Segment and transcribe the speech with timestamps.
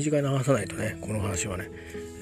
[0.00, 1.68] 手短に話さないとねこの話はね。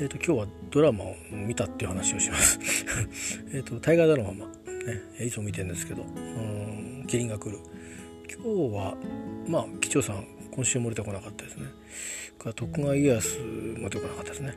[0.01, 2.59] えっ、ー、と今日はドラマを見たっていう話をします。
[3.55, 6.07] えっと大河ドラマ、ね、いつも見てるんですけどう
[7.03, 7.59] んキリンが来る。
[8.33, 8.97] 今日は
[9.47, 11.67] まあ吉兆さん今週も出てこなかったですね。
[12.55, 13.39] 徳川家康
[13.79, 14.55] も出てこなかったですね、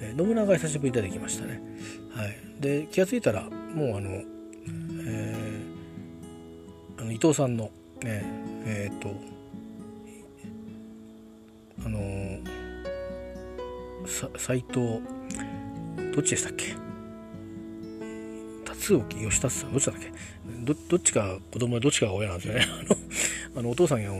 [0.00, 1.60] えー、信長久しぶりに出てきましたね。
[2.10, 2.36] はい。
[2.60, 4.22] で気が付いたらもうあの
[5.06, 7.64] えー、あの伊藤さんの
[8.02, 8.24] ね
[8.66, 9.14] えっ、ー、と
[11.84, 11.98] あの
[14.06, 15.00] 斎藤
[16.14, 16.74] どっちでしたっけ？
[18.64, 20.12] 達沖義達さんどっちだっけ？
[20.88, 22.66] どっちか子供でどっちかが親なんですよね。
[23.56, 24.10] あのお父さんが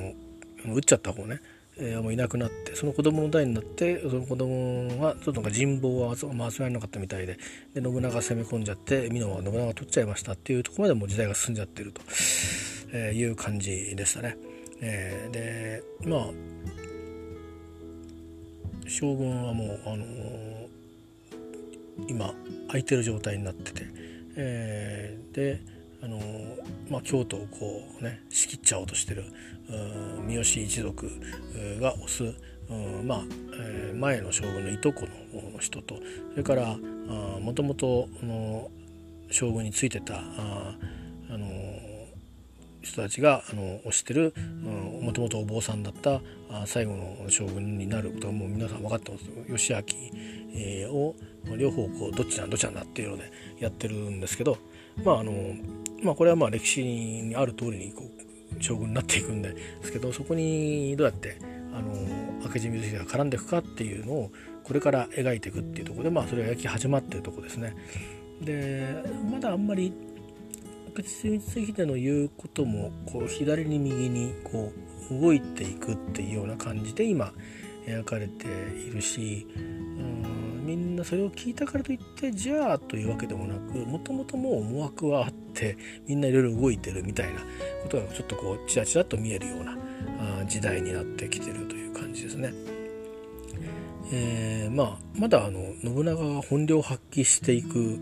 [0.73, 1.41] 撃っちゃった方ね、
[1.77, 7.39] えー、もういなくなってその子供の代になってその子供がちょっとなんか人望は集まらなかったみたいで
[7.75, 12.01] で信長攻め込んじゃって美濃は信長取っちゃいましたっていうとこまでもう時代が進んじゃってると、
[12.93, 14.37] えー、いう感じでしたね。
[14.81, 16.31] えー、でまあ
[18.87, 20.69] 将軍はもう、あのー、
[22.09, 22.35] 今
[22.69, 23.87] 空いてる状態になってて、
[24.37, 25.61] えー、で、
[26.03, 29.25] あのー、まあ、京都をこうね仕切っちゃおうとしてる
[30.27, 31.11] 三好一族
[31.81, 32.35] が推す
[33.05, 33.25] まあ、
[33.61, 35.07] えー、前の将軍のいとこ
[35.53, 35.97] の人と
[36.33, 38.09] それからもともと
[39.31, 40.77] 将軍についてたあ、
[41.31, 41.47] あの
[42.85, 44.35] 人たちがあの推してる
[45.01, 46.21] もともとお坊さんだった
[46.67, 49.79] 最後の将軍になることはもう皆さん分かってます義明、
[50.55, 51.17] えー、を
[51.59, 54.59] 両方こうどっちなんどっちなんだっていうのでやってるんですけど
[55.05, 55.33] まああの
[56.03, 61.39] まあこれはまあ歴史にある通りにこう将軍になっていくんですけどそこにどうやって
[61.73, 61.93] あの
[62.45, 64.31] 明智光秀が絡んでいくかっていうのを
[64.63, 67.75] これから描いていくっていうところでまあそれが焼き始まってるとこですね。
[68.41, 69.93] でまだあんまり
[70.95, 74.73] 口についての言うこともこう左に右にこ
[75.11, 77.33] う動いていくっていうような感じで今
[77.87, 87.41] 描かれているしうんみんなそれを聞いたからといってじゃあというわけでもなくもともともう思惑はあってみんないろいろ動いてるみたいな
[87.83, 89.77] ことがちょっとこうちらちらと見えるような
[90.43, 92.53] あ時代になってきてるという感じですね。
[94.13, 97.99] えー、まあまだあの信長が本領発揮していく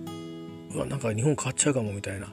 [0.75, 2.33] なんか日本変わっちゃうかもみたいな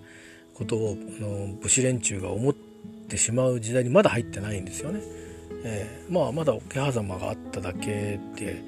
[0.59, 5.01] ことをあの武士連中が思ってしまう時代にまだ入ってないんですよね。
[5.63, 8.61] えー、まあまだ桶狭間があっただけで、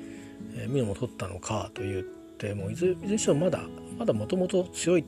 [0.55, 3.61] えー、美濃も取ったのかと言ってもいずれにしてもまだ
[3.99, 5.03] まだもともと強いっ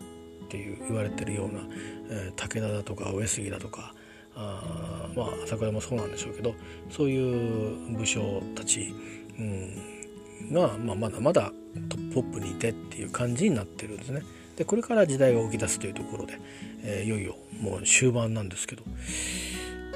[0.49, 1.61] ていう言われてるような、
[2.09, 3.93] えー、武田だとか上杉だとか
[4.35, 6.53] あまあ朝倉もそうなんでしょうけど
[6.89, 8.93] そういう武将たち、
[9.39, 11.51] うん、が、まあ、まだまだ
[11.89, 14.21] トップポップにいてっていう感じになってるんですね。
[14.55, 16.39] でこれから時代が起き出すというところで、
[16.83, 18.83] えー、いよいよもう終盤なんですけど、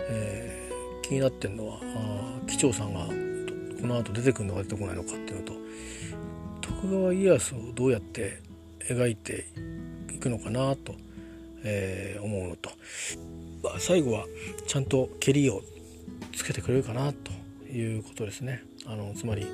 [0.10, 1.80] えー、気になってるのは
[2.48, 3.08] 機長さんが
[3.82, 5.54] この後出てくるのか出てこないのかっていうのと
[6.62, 8.42] 徳川家康をどうやって
[8.80, 9.46] 描いて
[10.14, 10.96] いくのかなと、
[11.64, 12.72] えー、思うのと、
[13.64, 14.26] まあ、最後は
[14.68, 15.62] ちゃんと蹴りを
[16.36, 17.32] つけてくれるかなと
[17.70, 18.64] いうことですね。
[18.86, 19.46] あのつまり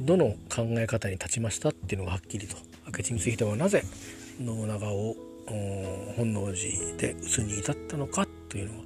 [0.00, 2.56] どの考え方に立ちましたっていうのがはっきりと
[2.86, 3.82] 明智光秀はなぜ
[4.38, 5.16] 信長を
[6.16, 8.82] 本能寺で討つに至ったのかというのを、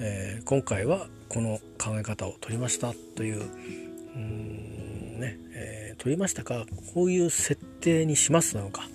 [0.00, 3.42] えー、今回はこの考え方を取りましたという
[4.16, 8.88] うんね、えー、取りましたかこういう設定にしますなのか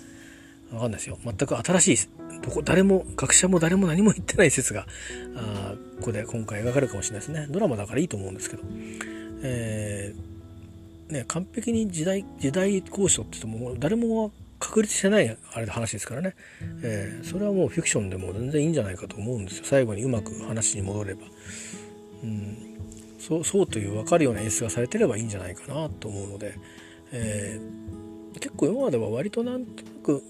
[0.72, 1.18] 分かんないですよ。
[1.24, 1.98] 全く新しい
[2.42, 4.86] どこ誰も学者も誰も何も言ってない説が
[5.36, 7.48] あここで今回描かれるかもしれないですね。
[7.50, 8.64] ドラマだからいいと思うんですけど、
[9.42, 16.36] えーね、完璧に時代時代交渉って言っても誰も確立してないあれで話ですからね、
[16.84, 19.64] えー、それはもうフィクションでも全然いいんじゃないかと思うんですよ。
[19.66, 21.22] 最後にうまく話に戻れば、
[22.24, 22.58] うん、
[23.20, 26.56] そうそうという分かるような演出がされてればいいんじゃないかなと思うので、
[27.12, 30.24] えー、結構今までは割となんとなく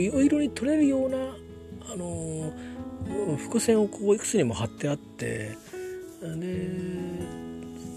[0.00, 1.16] いろいろに取れるような、
[1.92, 5.56] あのー、伏線をこういくつにも貼ってあって
[6.22, 6.70] で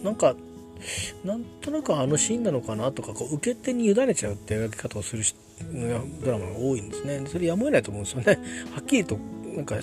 [0.03, 0.35] なんか
[1.23, 5.23] なんとなくあのシーンなのかなとかこう受け手に委ねちゃうって描き方をする
[6.23, 7.23] ドラマが多いんですね。
[7.27, 8.39] それやむを得ないと思うんですよね。
[8.73, 9.17] はっきりと
[9.55, 9.75] なんか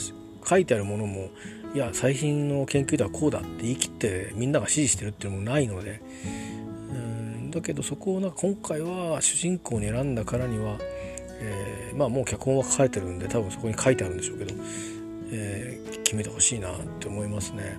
[0.44, 1.30] 書いてあるものも
[1.74, 6.00] いや最新の研究ではこうだって言い切ってみんなが支持してるっていうのもないので。
[6.90, 10.76] うんだけどそこをなんか今回は主人公に選んだからには、
[11.40, 14.54] えー、まあもう脚本は書かれてるんで多分そこに書いてあるんでしょうけど、
[15.30, 17.78] えー、決めてほしいなって思いますね。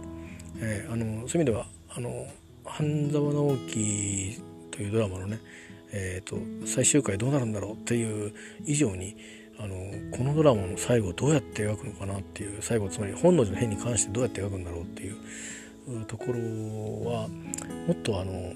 [0.60, 2.26] えー、あのそういう意味ではあの
[2.66, 4.42] 半沢直樹
[4.72, 5.40] というドラマのね、
[5.92, 8.34] えーと、最終回どうなるんだろうっていう
[8.66, 9.16] 以上に
[9.58, 9.76] あの
[10.12, 16.40] このドラマの最後どうやって描くのかなっていう最後つまり本能寺の変に関してどうやって描くんだろうっていうところ
[17.10, 17.28] は
[17.88, 18.54] もっとあの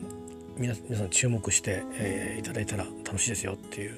[0.57, 3.97] 皆さん注目して、えー、いただいたら楽しいですよっていう、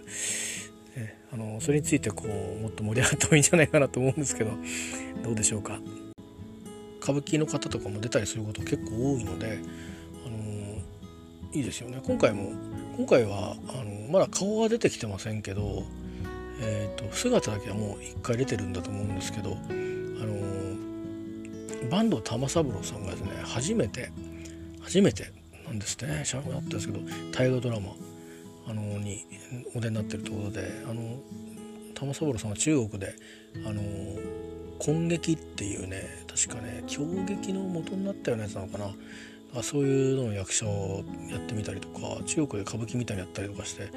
[0.95, 4.51] えあのそれについてこうもっと盛り上がってもいいんじゃないかなと思うんですけど
[5.23, 5.79] どうでしょうか。
[7.01, 9.57] 歌舞伎の方とかも出たりすること結構多いので、
[11.53, 12.01] いいですよね。
[12.05, 12.51] 今回も
[12.97, 15.83] 今回はあのまだ顔は出てきてませんけど、
[16.61, 20.35] えーと、姿だけはもう一回出てるんだと思うんですけど、あの
[21.89, 24.11] 坂東玉三郎さんがですね初めて
[24.81, 25.31] 初めて
[25.65, 26.23] なんですね。
[26.25, 26.99] 知らなかったですけど
[27.31, 27.95] 大河ドラマ
[28.67, 29.25] あのに
[29.75, 31.19] お出になってるところであの
[31.95, 33.13] 玉三郎さんは中国で
[33.65, 33.81] あの
[34.85, 38.91] 根劇っていうね確かね狂劇の元になったようなやつなのかな。
[39.55, 43.91] あそういうのの役者をやってみたりとか中国で歌舞伎みたいにやったりとかして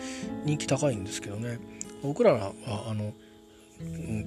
[0.45, 1.59] 人気高いんですけどね。
[2.03, 2.53] 僕らは
[2.89, 3.13] あの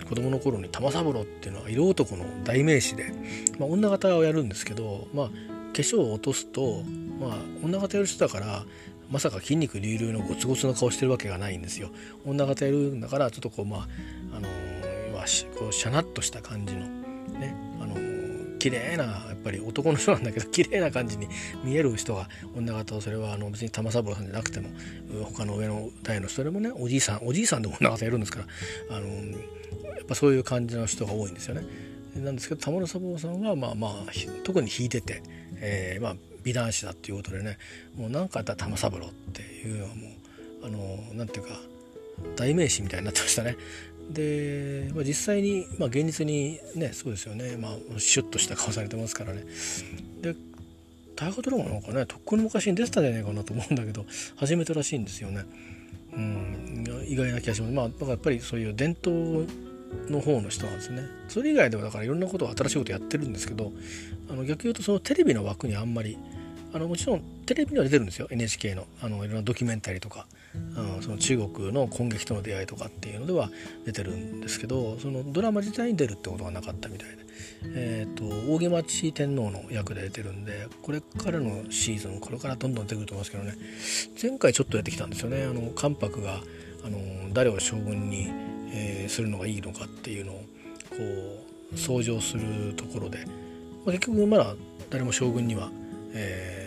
[0.08, 3.14] 子供の頃に玉三郎っていうのは色男の代名詞で、
[3.60, 5.34] まあ、女形をやるんですけど、まあ、化
[5.74, 6.84] 粧を落とすと
[7.20, 8.66] まあ女方やる人だから
[9.10, 11.90] まさか筋肉隆々のゴツゴツの顔してるわけがないんですよ。
[12.26, 13.88] 女方やるんだからちょっとこうまあ
[14.36, 16.82] あのー、こうシャナッとした感じの
[17.40, 17.56] ね、
[18.60, 21.28] 綺麗なやっぱり男の人なんだけど 綺麗な感じに
[21.64, 24.70] 見える人が女方それはあの別に玉三郎さんじゃなくても
[25.24, 28.46] 他の上の代の人でもねおじいさんおじいさんでも女方やるんですか
[28.90, 29.14] らあの、や
[30.04, 31.64] っぱそういう感じの人が多いんですよね。
[32.16, 34.12] なんですけど玉三郎さんはまあまあ
[34.44, 35.22] 特に引いてて、
[35.58, 37.58] えー、まあ美男子だっていうことでね
[37.96, 41.60] もう何かあったら玉三郎っていうのはもうあのなんていうか
[42.36, 43.56] 代名詞みたいになってましたね。
[44.10, 49.44] で、まあ、実際に、まあ、現実にねそうですよね、まあ、シュッとした顔されてますからね。
[50.22, 50.36] で
[51.16, 54.06] 大河ドラマなんかねとっくの昔に出てたんじゃないかなと思うんだけど
[54.36, 55.46] 初めてらしいんですよね。
[56.14, 57.74] うん、意外な気がします。
[57.74, 59.48] まあ、だからやっぱりそういう伝統
[60.10, 61.04] の方の人なんですね。
[61.28, 63.72] それ以外ではだからいろんなことを新しいことやってるんですけど
[64.30, 66.18] あの逆に言うとそのテレビの枠にあんまり
[66.74, 70.28] あのもちろんテレビには出てるんですよ NHK のあのいろんなドキュメンタリーとか、
[70.76, 73.50] うん、その中国の攻撃との出会いとかっていうのでは
[73.86, 77.26] 出てるんですけどそのドラマ自体に出るってことがなかったみたいで、
[77.76, 83.56] えーと、扇町天皇の役で出てるんでこれからのシーズンこれからどんどん出てくると思いますけどね。
[84.22, 85.44] 前回ちょっとやってきたんですよね。
[85.44, 86.42] あの関白が
[86.84, 88.28] あの誰を将軍に、
[88.72, 90.36] えー、するのがいいのかっていうのを
[90.90, 90.96] こ
[91.74, 93.26] う相乗するところで、
[93.86, 94.56] まあ、結局まだ
[94.90, 95.70] 誰も将軍には
[96.14, 96.67] え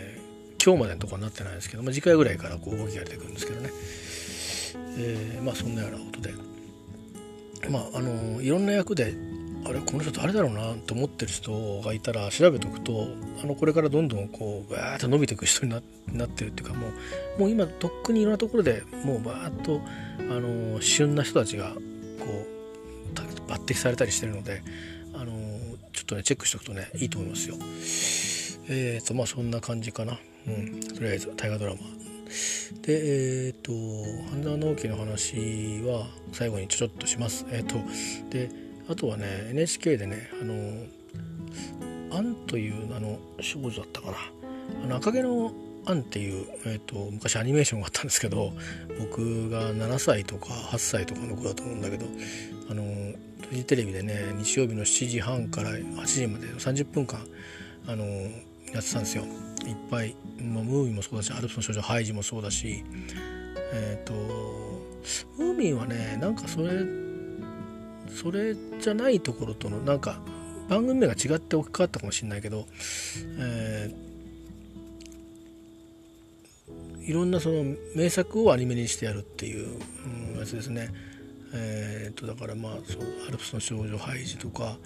[0.63, 3.69] 今日までのところになってないですけど、まあ、次回ぐらいからこう動きが出てくるんですけどね、
[4.97, 6.51] えー、まあそんなようなことで。
[7.69, 9.13] まああのいろんな役で
[9.65, 13.07] あれこの人誰だろうなと思ってる人がいたら調べておくと
[13.43, 15.79] あのこれからどんどんこうバーッと伸びていく人にな
[16.25, 16.87] ってるっていうかも
[17.37, 19.81] うもう今とっくにいろんなところでもうバーッと
[20.19, 24.63] あの旬な人たちがこう抜擢されたりしてるので
[25.13, 25.31] あの
[25.93, 27.55] ちょっとねチェックしておくとねいいと思いますよ。
[28.69, 31.79] え、ー、とまあそんな感じかな、うん、とりあえず大河ドラマ。
[32.81, 33.71] でえっ、ー、と
[34.31, 37.45] 半沢直樹の話は最後にちょちょっとします。
[37.51, 37.75] えっ、ー、と
[38.29, 38.49] で
[38.89, 40.53] あとはね NHK でねあの
[42.17, 44.17] 「アン」というあの少女だったかな。
[44.83, 45.53] あの赤毛の
[45.85, 48.53] アンっていう、えーと、昔アニメーションがあったんですけど
[48.99, 52.05] 僕が7歳とか8歳とかの子だと思うんだけど
[52.69, 52.83] あの
[53.49, 57.19] フジテレビでね日曜日の7時半から8時まで30分間
[57.87, 58.05] あの
[58.73, 59.23] やってたんですよ
[59.65, 62.83] いっぱい、まあ、ムーミンもそうだしアルプスの少女ハイジもそうだし
[63.73, 64.13] えっ、ー、と
[65.37, 66.85] ムーミンはねなんかそれ
[68.09, 70.19] それじゃないところとのなんか
[70.69, 72.65] 番組名が違って大きかったかもしれないけど、
[73.39, 79.79] えー、いろんなその名作をアニメにしてやるっていう、
[80.33, 80.93] うん、やつですね。
[81.53, 84.77] えー、とだからまあそうアルプスの少女ハイジとか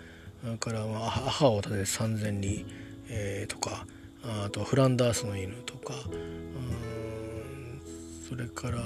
[0.42, 2.66] それからまあ母を立てて三千里
[3.10, 3.86] えー、とか
[4.24, 5.94] あとはフランダースの犬とか
[8.28, 8.80] それから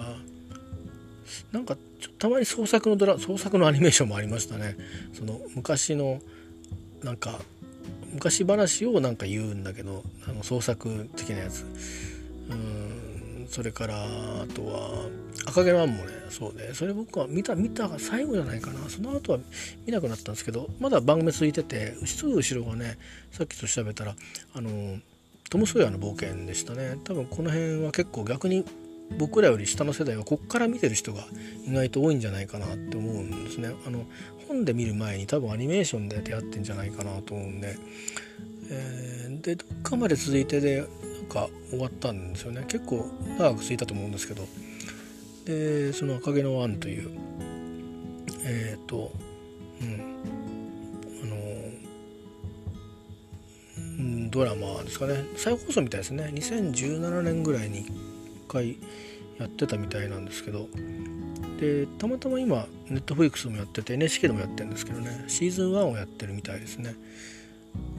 [1.51, 1.77] なんか
[2.17, 4.75] たまに創作のドラ創作のアニメーションもありましたね。
[5.13, 6.19] その昔の
[7.03, 7.39] なんか
[8.13, 11.65] 昔話をなんか言うんだけどあの創作的なやつ。
[12.49, 12.98] うん
[13.49, 15.09] それからあとは
[15.45, 16.19] 赤毛のアンもね。
[16.29, 18.87] そうでそれ僕は見た見たが最後じゃないかな。
[18.89, 19.39] その後は
[19.85, 22.97] 見なくなったんですけどまだ番組続いててすぐ後ろがね
[23.31, 24.15] さっきと調べたら
[24.53, 24.99] あの
[25.49, 26.97] トム・ソーヤの冒険でしたね。
[27.03, 28.63] 多分この辺は結構逆に
[29.17, 31.23] 僕らより下の世代はこっから見てる人が
[31.65, 33.71] 意外と多いんじゃないかなって思うんですね。
[33.87, 34.05] あの
[34.47, 37.77] 本で見る前に多分アニメーションで出会ってんじゃないかなと思うんで、
[38.69, 40.85] えー、でどっかまで続いてで
[41.29, 42.65] か終わったんですよね。
[42.67, 44.45] 結構長く続いたと思うんですけど。
[45.45, 47.09] でその赤毛のアンという
[48.43, 49.13] えっ、ー、と
[49.81, 50.19] うん
[51.23, 51.37] あの
[54.29, 55.23] ドラマですかね。
[55.37, 56.31] 再放送みたいですね。
[56.35, 57.91] 2017年ぐらいに1
[58.47, 58.77] 回
[59.39, 60.67] やってたみたいなんですけど。
[61.59, 65.25] でたまたま今ネットフリックスもやってて NHK でもやってるんですけどね。
[65.27, 66.95] シーズン1をやってるみたいですね。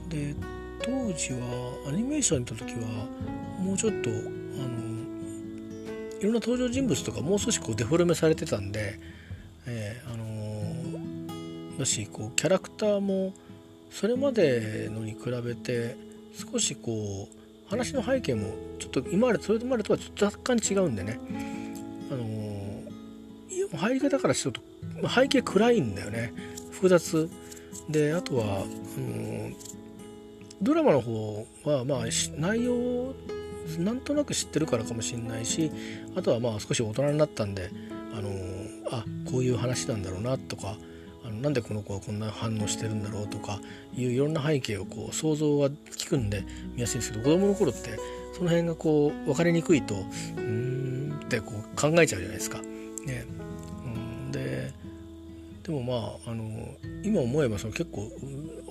[0.08, 0.34] で
[0.82, 3.06] 当時はアニメーション見た時は
[3.58, 4.20] もうちょっとあの
[6.20, 8.98] いろんな登場人物とかもう少しこうデフォルメされてたんで、
[9.66, 13.32] えー、あのだしこうキャラクターも
[13.90, 15.96] それまでのに比べて
[16.34, 21.18] 少しこう話の背景もちょっと今までそれまでとはちょっと若干違うんでね。
[22.10, 22.40] あの
[23.78, 24.60] 入り方からすると
[25.08, 26.32] 背景暗いんだよね。
[26.72, 27.28] 複雑。
[27.88, 29.50] であとは、あの
[30.62, 32.04] ドラマの方はまあ
[32.38, 33.14] 内容
[33.78, 35.70] なんとなく知ってるからかもしれないし
[36.16, 37.70] あとはまあ少し大人になったんで
[38.12, 38.30] あの
[38.90, 40.76] あこういう話なんだろうなとか
[41.24, 43.60] あのなんでこの子はこんな反応してるんだろうとか
[43.96, 47.98] いういろんな背景をこう想像は聞くんで見やすいんですけど子供の頃って
[48.34, 49.94] その辺がこう分かりにくいと
[50.36, 52.60] うんってこう考えちゃうじゃないですか。
[53.06, 53.24] ね、
[55.62, 58.10] でもまああの今思えばその結構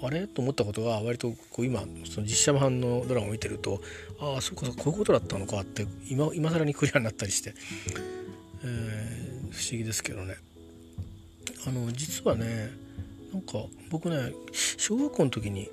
[0.02, 0.28] あれ？
[0.28, 3.82] と思ったことが割とこう今その実写版のドラマを見てると
[4.20, 7.54] ああそうかそうこういうことだったのかって今今更にクリアになったりして、
[8.64, 10.36] えー、不思議ですけどね。
[11.68, 12.72] あの実はね
[13.34, 13.54] なんか
[13.92, 15.70] 僕ね小学校の時に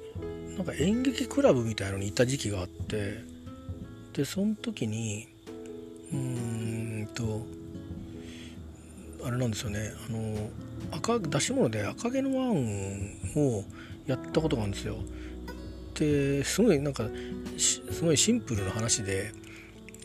[0.57, 3.23] なんか演劇クラブみたいのに行った時期があって
[4.13, 5.29] でその時に
[6.13, 7.47] うーんと
[9.27, 10.51] あれなんですよねあの
[10.93, 13.65] 赤出し物で赤毛のワンを
[14.07, 14.97] やったことがあるんですよ。
[15.95, 17.09] ですごいなんか
[17.59, 19.33] すごいシンプルな話で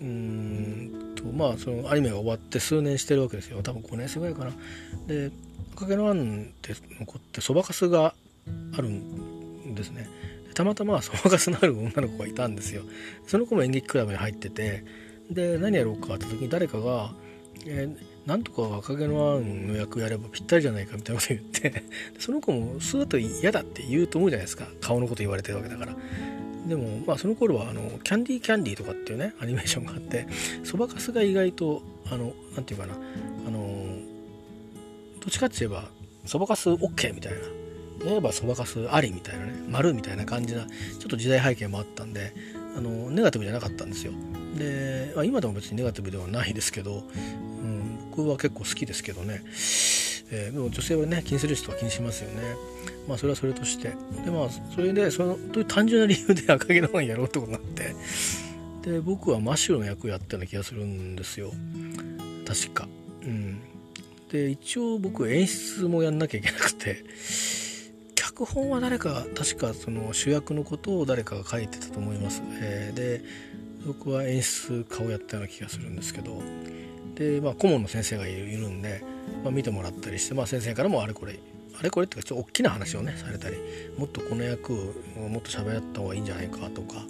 [0.01, 4.51] うんとまあそのアニメが終わって数年してるわけですよ多分5年生ぐらいかな。
[5.07, 5.31] で
[5.75, 8.15] 赤毛のワンって残ってそばかすが
[8.73, 10.09] あるんですね。
[10.53, 12.81] たまたまそばかすのある女の子がいたんですよ。
[13.27, 14.83] その子も演劇クラブに入ってて
[15.29, 17.13] で何やろうかって時に誰かが、
[17.67, 21.83] えーなんとか赤毛のアンの役やればぴったりじゃないかみたいなこと言って
[22.19, 24.67] その子もそうだと嫌だって言うと思うじゃないですか。
[24.79, 25.95] 顔のこと言われてるわけだから。
[26.67, 30.27] でもまあその頃はあのキャンディーキャンディーとかっていうねアニメーションがあって
[30.63, 32.93] そばかすが意外とあのなんていうかな
[33.47, 33.97] あの
[35.19, 35.89] どっちかって言えば
[36.25, 37.39] そばかす OK みたいな。
[38.05, 40.71] やればそばかすありみたいなね丸みたいな感じなちょ
[41.05, 42.33] っと時代背景もあったんで
[42.75, 44.13] あのネガティブじゃなかったんですよ。
[44.57, 47.03] で、まあ、今でも別にネガティブではないですけど、
[47.63, 47.80] うん、
[48.21, 49.41] 僕は結構好きですけどね、
[50.31, 52.55] えー、でも女性はね気にする人は気にしますよね。
[53.07, 53.89] まあそれはそれとして。
[54.23, 57.95] でまあそれでそのという単純な理由で赤毛のワンやろうってことになって。
[58.83, 61.51] で僕はマシューの役をやったような気がするんですよ。
[62.47, 62.87] 確か。
[63.23, 63.61] うん。
[64.31, 67.03] で一応僕演出もやんなきゃいけなくて。
[68.15, 73.23] 脚本は誰か確かその主役のことを誰かが書いてたと思います、えー、で
[73.85, 76.41] 僕は演出家をやったような気がするんですけど。
[77.15, 79.03] で、まあ、顧問の先生がいるんで、
[79.43, 81.39] まあ、見てもらったりして、まあ、先生からもあれこれ
[81.79, 83.57] あれこれっていうかちょっと大きな話をねされたり
[83.97, 87.05] もっとこの役をもっと喋った方がいいんじゃないかとか、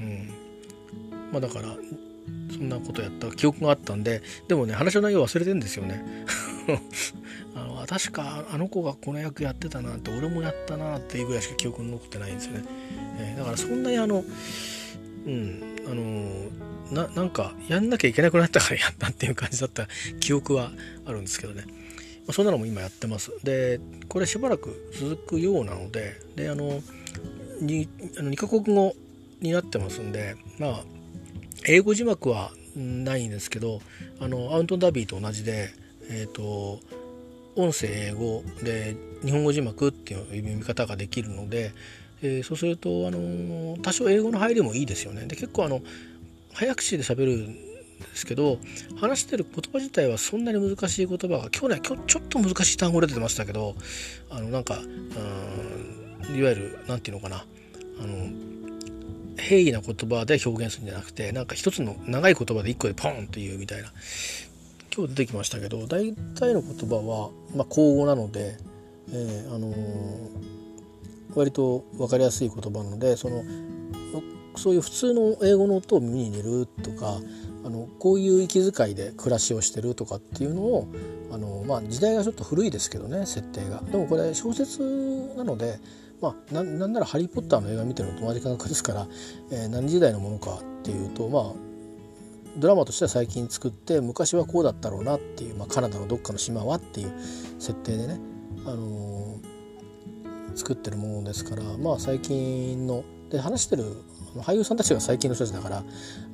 [0.00, 0.28] うん。
[1.32, 1.76] まあ、だから
[2.54, 6.04] そんなことやった記憶があったんででもね話の内容忘れてんですよね。
[7.54, 12.64] あの確かあの子がこの役やってたなって俺もやったなっていうぐらいしか記憶に残ってないんですよね、
[13.18, 14.24] えー、だからそんなにあの
[15.26, 19.88] うんあのななんかやんなきゃいけなくなったからやったっていう感じだった
[20.20, 20.70] 記憶は
[21.06, 21.72] あるんですけどね、ま
[22.28, 26.80] あ、そんなのも今やってますでこれしばらく続くようなのでであの
[27.62, 28.94] 2, あの2カ国語
[29.40, 30.84] になってますんでまあ
[31.66, 33.80] 英語字幕はないんですけど
[34.20, 35.70] あのアウントダビーと同じで
[36.10, 36.80] えっ、ー、と
[37.54, 41.72] 音声英語で日本語字幕っていう読み方ができるので
[42.22, 45.26] えー、そうすると、あの多少英語の入りもいいですよね。
[45.26, 45.82] で結構あの
[46.54, 48.58] 早口で喋るんですけど
[49.00, 53.74] 話してる言葉自体はそんなに難しい言葉が今日ね今日ちょっと難しい単語出てましたけど
[54.30, 57.44] あのなんかうんいわゆる何て言うのかな
[58.00, 58.30] あの
[59.36, 63.92] 平易な言葉で表現するんじゃなくてなんか一つの長い言葉で一個でポンっていうみたいな。
[64.94, 68.58] 今日出てきましたけど大体の言葉は、まあ、口語なので、
[69.08, 70.62] えー、あのー
[71.34, 73.42] 割と分かりやすい言葉なのでその
[74.56, 77.18] そういう普通の英語の音を耳に入れるとか
[77.64, 80.88] あのこういう息遣いで暮らしをしてるとかっていうのを
[81.30, 83.80] あの、まあ、時代がちょっと古いですけどね設定が。
[83.82, 84.80] でもこれ小説
[85.36, 85.78] なので、
[86.20, 89.06] まあ、ななんなら「ハリー・ポッター」の映画見てるのと同じ感覚ですから、
[89.50, 91.52] えー、何時代のものかっていうとまあ
[92.58, 97.12] ドラマとしては最近作って昔はこうだったろうなっていう、まあ、カナダのどっかの島はっていう
[97.58, 98.20] 設定でね、
[98.66, 99.52] あのー
[100.54, 103.84] 作ってるものですからまあ最近ので話してる
[104.36, 105.82] 俳優さんたちが最近の人たちだから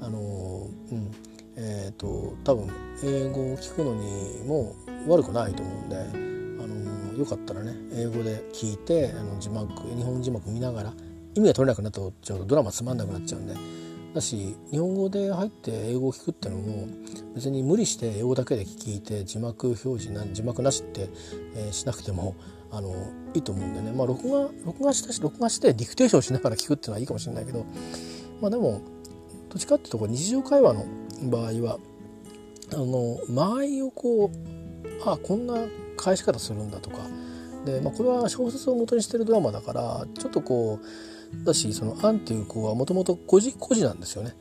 [0.01, 1.11] あのうん
[1.57, 2.69] えっ、ー、と多分
[3.05, 4.75] 英語を聞くのにも
[5.07, 10.93] 悪くないと思うんで、あのよかったらね英語で聞いてあの字幕日本字幕見ながら
[11.35, 13.55] 意味が取れなくなったとちょうどドラマつまんなくなっちゃうんで
[14.15, 16.89] だし日本語で入って英語を聞くってのも
[17.35, 21.09] 別に無理して英語だけで聞いて字幕表示な字幕なしって、
[21.55, 22.35] えー、しなくても
[22.71, 22.95] あの
[23.35, 23.93] いいと思うんでね。
[23.93, 27.65] まあ録画録画したし録画してディクテーションしながら聞くっていうのはいいかもしれないけど
[28.41, 28.83] まあでも
[29.49, 30.87] どっちかっていうとこ日常会話の
[31.31, 31.79] 場合は
[32.73, 34.31] あの間合いをこう
[35.05, 35.55] あこんな
[35.97, 36.99] 返し方するんだとか
[37.65, 44.35] で、まあ、これは小説を元にしてるドラマだからちょっとこうだしそのアンっていう子はもともと孤児孤児なんですよね、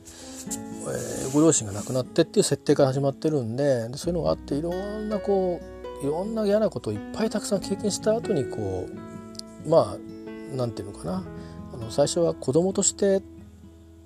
[1.26, 8.88] え、ご両親が亡くなってっていう設定から始まってるんでそういうのがあっていろんなこういろんな嫌なことをいっぱいたくさん経験した後にこ
[9.66, 11.24] うまあなんていうのかな。
[11.72, 13.22] あの最初は子供として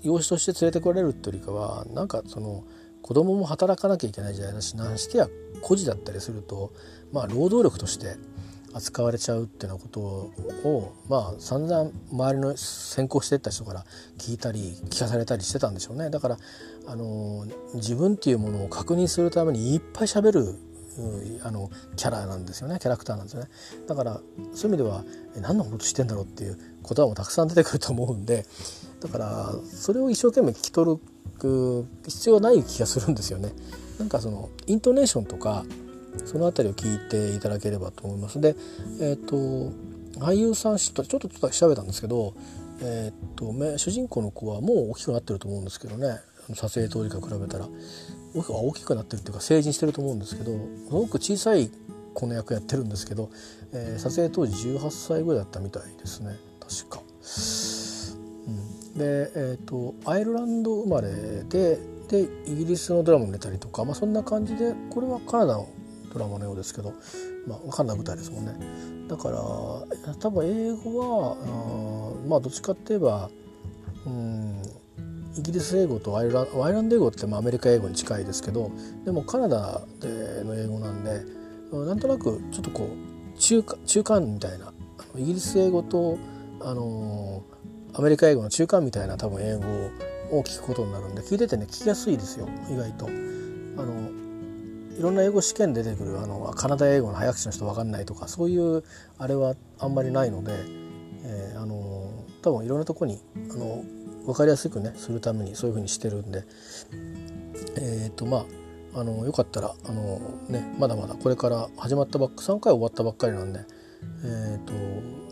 [0.03, 2.65] 養子として連れてこられるっていうよりかはなんかその
[3.03, 5.29] 子供も働かなきゃいけない時代だし何してや
[5.61, 6.73] 孤児だったりすると
[7.13, 8.17] まあ労働力として
[8.75, 10.01] 扱われちゃうっていうようなこと
[10.69, 13.85] をまあ散々周りの先行してった人から
[14.19, 16.11] 聞いたり聞かされたりしてたんでしょうね。
[16.11, 16.39] だから
[16.87, 20.59] あの自分っていうものを確認するためにいっぱい喋る
[21.43, 23.49] あのキャラなんですよねキャラクターなんですよね
[23.87, 24.21] だから
[24.55, 25.05] そういう意味では
[25.41, 28.45] 何のことしてんだろうっていう言葉もたくさん出てくると思うんで
[29.01, 31.01] だからそれを一生懸命聞き取る
[32.07, 33.51] 必要はない気がするんですよね。
[33.99, 35.65] なんかそのイントネーションとか
[36.25, 38.41] その辺りを聞いていただければと思います。
[38.41, 38.55] で、
[39.01, 39.73] えっ、ー、と
[40.21, 42.35] 俳優さんちょっとちょっと調べたんですけど、
[42.81, 46.19] えっ、ー、と主人公の子はもう大きくなってると思うんですけどね
[46.55, 47.69] 撮影当時から比べたら
[48.35, 51.71] 大きくなってるっていうか成人してると思うんですけどすごく小さい
[52.15, 53.31] 子の役やってるんですけど、
[53.73, 56.37] えー、撮影当時18歳ぐらいだったみたいですね。
[56.61, 57.03] 確か。
[58.47, 58.99] うん。
[58.99, 61.11] で、えーと、アイルランド生まれ
[61.45, 65.69] ででイギリスのドラマに出たりとか、まあ、そんな感じでこれはカナダの
[66.13, 66.93] ドラマのようですけど、
[67.47, 68.53] まあ、カナダ舞台ですもんね。
[69.09, 71.37] だから多分英語は
[72.25, 73.31] あまあどっちかって言えば
[74.07, 74.63] うん
[75.37, 78.71] イギリス英語とアイルランド英語ってまあアメリカ英語に近いですけど
[79.05, 81.23] でもカナダでの英語なんで
[81.73, 84.73] なんとなくちょっとこう中中間みたいな
[85.17, 86.19] イギリス英語と
[86.61, 87.43] あの
[87.95, 93.07] アメリカ英語の中間みたいな多分英語を聞くことになるんで聞いててね聞きやすいですよ意外と。
[93.07, 94.11] あの
[94.99, 98.85] いろんな英語試験出てくるあのカナダ英語の早口の人分かんないとかそういう
[99.19, 100.53] あれはあんまりないので、
[101.25, 102.11] えー、あの
[102.43, 103.83] 多分いろんなとこにあの
[104.25, 106.45] 分かりやすくねするためにそういうふうにしてるんで。
[107.77, 108.47] えっ、ー、とま
[108.95, 113.61] ああのよかったらあの、ね、まだまだこれから始まったばっか3回終わったばっかりなんで、
[114.25, 115.23] えーと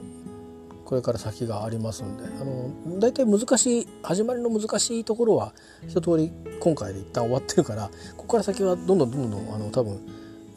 [0.90, 5.54] これから先がありますんであの大体難しい始まりの難しいところは
[5.86, 10.00] 一通り今回で一旦終わってるからここから先はどんどんどんどんあの多分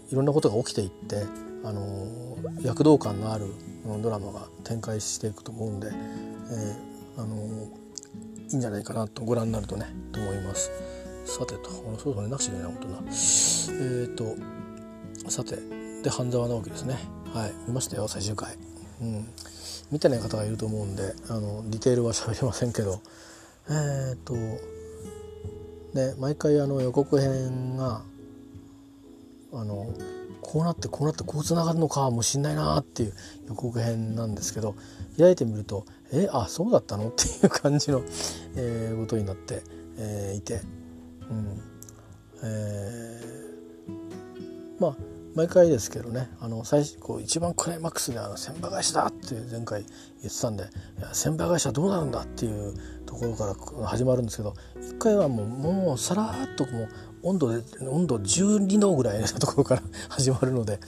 [0.09, 1.21] いろんなことが起きていって
[1.63, 2.07] あの
[2.63, 3.45] 躍動感のある
[4.01, 7.67] ドラマが展開していくと思うんで、えー、あの
[8.53, 10.71] いいんじゃないかなとご覧になるとねと思います。
[11.25, 11.71] さてと。
[11.71, 12.29] そうそうね。
[12.29, 14.35] なくちゃいけない本当なえっ、ー、と
[15.29, 15.57] さて。
[16.03, 16.95] で半沢直樹ですね。
[17.33, 17.53] はい。
[17.67, 18.55] 見ましたよ最終回。
[19.01, 19.27] うん。
[19.91, 23.01] 見てない方がいると思うんであのディテールは喋りませんけど。
[23.69, 28.01] えっ、とね毎回あの予告編が
[29.53, 29.87] あの
[30.41, 33.13] こうなってこうなってこうつながるのかもしんないなっていう
[33.47, 34.75] 予告編なんですけど
[35.17, 37.09] 開いてみるとえあそうだったの？
[37.09, 38.01] っていう感じの、
[38.55, 39.63] えー、ことになって、
[39.97, 40.61] えー、いて、
[41.29, 41.61] うん。
[42.43, 44.97] えー、まあ
[45.35, 46.29] 毎回ですけどね。
[46.39, 49.83] あの最こう一番クライマックスであの千葉返しだって前回
[50.21, 50.65] 言ってたんで
[51.13, 52.73] 千葉返しはどうなるんだっていう
[53.05, 53.45] ところか
[53.79, 56.89] ら始まるんですけど一回はもうもうさらっともう
[57.23, 60.79] 温度で温度12度ぐらいのところから 始まるので、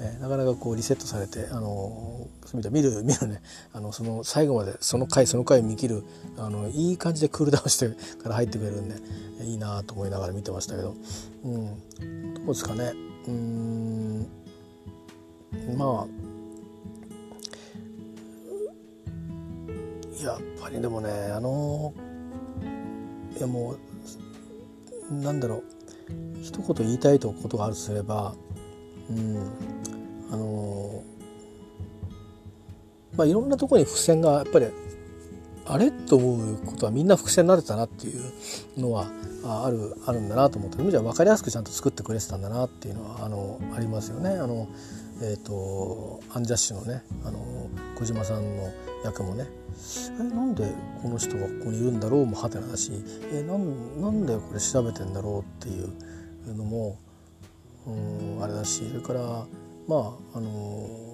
[0.00, 3.42] えー、なかなかこうリセットされてあの見る見る見るね。
[3.72, 6.04] あのその最後までその回その回見切る
[6.36, 7.88] あのいい感じでクールダウンして
[8.22, 8.96] から入ってくれるんで
[9.44, 10.94] いいなと思いながら見てましたけど、
[11.44, 12.92] うん、どうですかね。
[13.26, 14.26] うん。
[15.76, 16.06] まあ。
[20.22, 21.94] やっぱりでもねあの
[23.36, 23.76] いやも
[25.10, 25.64] うなんだろう。
[26.42, 28.34] 一言言いたいとことがあるとすれば
[29.10, 29.52] うん。
[30.30, 31.02] あの
[33.16, 34.66] まあいろんなところに付箋がやっぱり
[35.66, 39.10] あれと思うことはみんな伏線になってたなっていうのは
[39.44, 44.30] あるあるんだなと思ってじゃ分かりやすくちゃんと作ってくれてたんだなっていうのはあのありますよね。
[44.30, 44.68] あの
[45.20, 48.72] えーと、アンジャッシュのねあの小島さんの
[49.04, 49.46] 役もね。
[50.20, 52.92] えなんでこの人がここにいるんだろうもはてなだし
[53.32, 56.98] えなんなんでこれ調べてんだろうっていうのも
[57.86, 59.46] うんあれだしそれから
[59.88, 61.08] まああの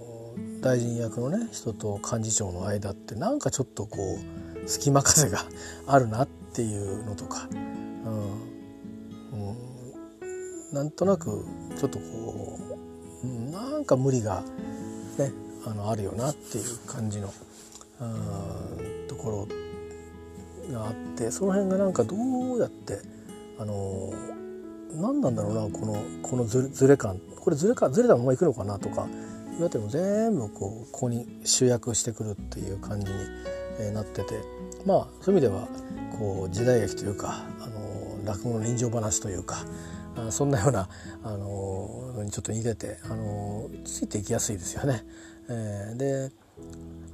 [0.61, 4.19] 大臣役のね人と幹事長の間ってなんかちょっとこ
[4.65, 5.45] う隙間風が
[5.87, 8.41] あるなっていうのとか、うん、
[9.39, 10.33] う
[10.73, 11.45] ん、なんとなく
[11.79, 12.59] ちょっとこ
[13.23, 14.43] う、うん、なんか無理が、
[15.19, 15.33] ね、
[15.67, 17.33] あのあるよなっていう感じの、
[18.01, 19.47] うん、とこ
[20.69, 22.99] ろがあってその辺がなんかどうやって
[23.59, 24.13] あの
[24.95, 27.21] 何なんだろうなこのこのずずれ感。
[27.45, 29.07] これずれかずれたままいくのかなとか
[29.51, 34.41] 言われても全部こうここに集約してくるっていう感じに、なってて
[34.87, 35.69] まあそういう意味では
[36.17, 39.65] こう時代劇というかあの落語の人情話というか
[40.31, 40.89] そんなような
[41.25, 45.05] あのにちょっと似ててあのついていきやすいですよね。
[45.49, 46.33] えー、で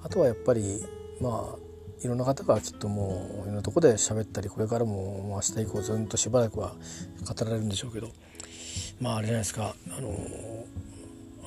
[0.03, 0.85] あとはやっぱり
[1.19, 1.71] まあ
[2.05, 6.75] いろんな方がきっともういろんなとこで喋ったりこれからも明日以降ずっとしばらくは
[7.27, 8.11] 語られるんでしょうけど
[9.01, 9.75] まああれじゃないですか。
[9.97, 10.15] あの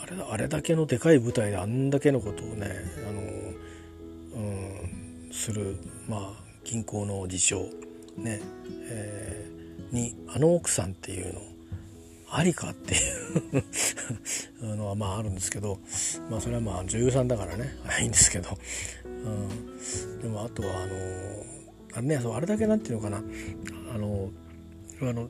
[0.01, 2.67] あれあれだけのでかい舞台であんだけのことをね
[3.07, 5.77] あの、うん、する、
[6.09, 7.59] まあ、銀行の事象、
[8.17, 8.41] ね
[8.89, 11.41] えー、にあの奥さんっていうの
[12.31, 12.97] ありかってい
[14.61, 15.79] う のはまああるんですけど、
[16.29, 17.69] まあ、それはまあ女優さんだからね
[18.01, 18.49] いいんですけど、
[19.05, 20.95] うん、でもあとはあの
[21.93, 23.23] あれねあれだけなんていうのかな
[23.93, 24.31] あの
[25.01, 25.29] あの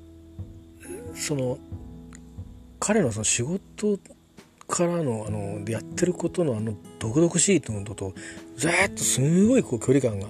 [1.14, 1.60] その
[2.86, 3.98] 彼のその仕事
[4.68, 8.14] からのあのやってることのあの毒々しいとのと
[8.58, 10.28] ずっとすごいこう距離感が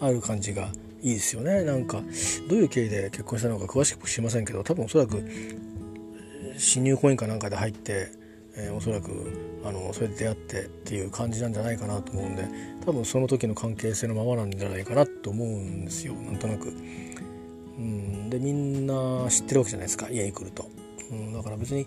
[0.00, 0.68] ある感じが
[1.02, 2.00] いいですよねなんか
[2.48, 5.20] どういう経緯で結婚したのか詳しく知りませんけど多分おそらく
[6.56, 8.12] 新入婚姻かなんかで入って、
[8.56, 9.10] えー、おそらく
[9.64, 12.44] あのそれで出会ってっていう感じなんじゃないかなと思うんで
[12.84, 16.68] 多分その時の関係性のままなんじゃないかなと思うんですよなんとなく。
[16.68, 20.85] うん、でみんな知ってるわけじゃないですか家に来ると。
[21.10, 21.86] うん、だから別に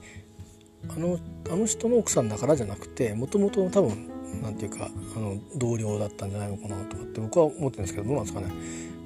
[0.90, 1.20] あの
[1.52, 4.10] あの人の奥さんだからじゃなくてもともと多分
[4.42, 8.48] なんていうかあの同僚だったんじゃないのかなとかって僕は思ってるんですけどどうなんですかね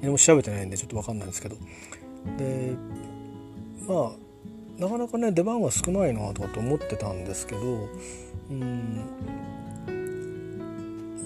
[0.02, 1.56] 何も調べてないんでちょっと分かんないんですけど
[2.38, 2.76] で
[3.86, 7.60] まあなかなかね出番は少ないなとかと思ってたんですけど
[8.50, 9.00] うん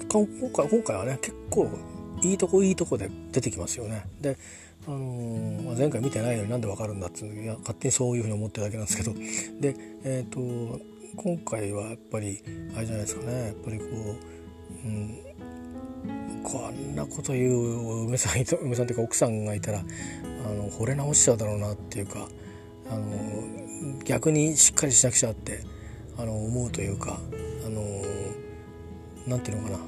[0.08, 1.68] 今回今回はね結構
[2.22, 4.04] いいとこいいとこで出てきますよね。
[4.20, 4.36] で
[4.86, 9.12] あのー、前回見てないのになんでわかるんだっていういや勝手にそういうふうに思ってるだけなんですけど。
[9.60, 10.80] で、えーと、
[11.16, 12.42] 今回はやっぱり
[12.76, 13.46] あれじゃないですかね。
[13.46, 15.18] やっぱりこう、うん、
[16.42, 22.28] こんなこと言う梅さん梅さんというか奥さんがいたらあの惚れ直しちゃうだろうなっていうか
[22.90, 23.04] あの
[24.04, 25.60] 逆にしっかりしなくちゃって
[26.16, 27.20] あの思うというか
[27.66, 27.82] あの
[29.26, 29.78] なんていうのかな。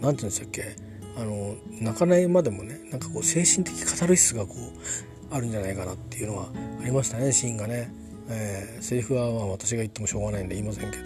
[0.00, 0.87] なんていうんでしたっけ？
[1.18, 6.48] あの泣かないまでもねなんかこう精神的カタルシスがこうあるんじゃないかなっていうのは
[6.80, 7.92] ありましたねシーンがね、
[8.28, 11.04] えー、セリフはまあ私が言ってもしょうがないんで言いませんけど。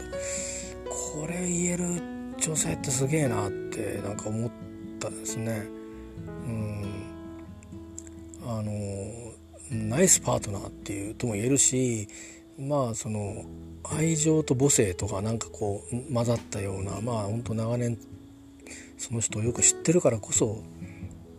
[1.14, 1.84] これ言える
[2.38, 4.50] 女性ってすげえなってなんか思っ
[4.98, 5.66] たですね。
[6.46, 7.02] うん。
[8.46, 8.72] あの
[9.70, 12.08] ナイスパートナーっていうとも言えるし
[12.58, 13.44] まあその
[13.84, 17.98] 愛情と母性とかなんかこう混ざったようなまあ本当長年
[19.02, 20.62] その人をよく知ってるからこそ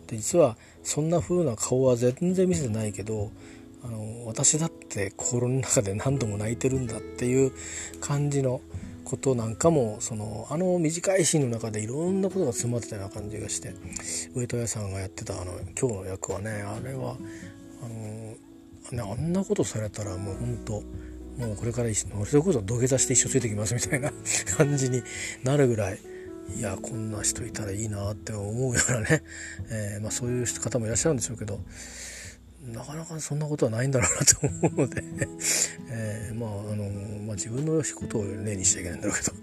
[0.06, 3.30] で実はそんな風な顔は全然見せてないけど
[3.82, 7.52] あの私だって心の中で何度も泣いてるんだっていう
[8.02, 8.60] 感じの
[9.04, 13.74] ことなんかもそのあの短いシーンの中でいろんなことが詰まってたような感じがして
[14.34, 17.16] 上戸彩さんがやってたあの今日の役はねあれは
[17.82, 20.72] あの、ね、あんなことされたらもう本当
[21.44, 24.12] もうこれからそれこそ土下座して一生ついてきますみたいな
[24.56, 25.02] 感じに
[25.42, 25.98] なるぐらい
[26.56, 29.22] いやこんな人いたらいいなって思うようなね、
[29.70, 31.60] えー、まあ、そういう方もいらっしゃるんでしょうけど
[32.66, 35.04] なかなかそんなことはないんだろうなと思うので。
[35.90, 36.84] えー、まああの、
[37.20, 39.36] まあ、自分のことを例にしちゃいけないんだろうけど。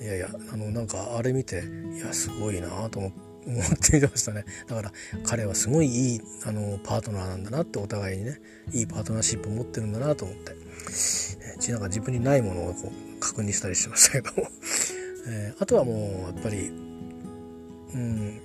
[0.00, 1.62] いやいやあのなんかあれ見て
[1.94, 4.44] いやすごいなと思って見てましたね。
[4.66, 4.92] だから
[5.24, 8.40] 彼はすごいいいあのパートナーなんだなってお互いにね
[8.72, 10.54] いいパートナーシップを持ってるんだなと思って、
[11.68, 14.48] え、なんか自分にないものをこう確認したりしてましたけども。
[15.26, 16.68] えー、あとはもうやっぱり
[17.94, 18.40] うん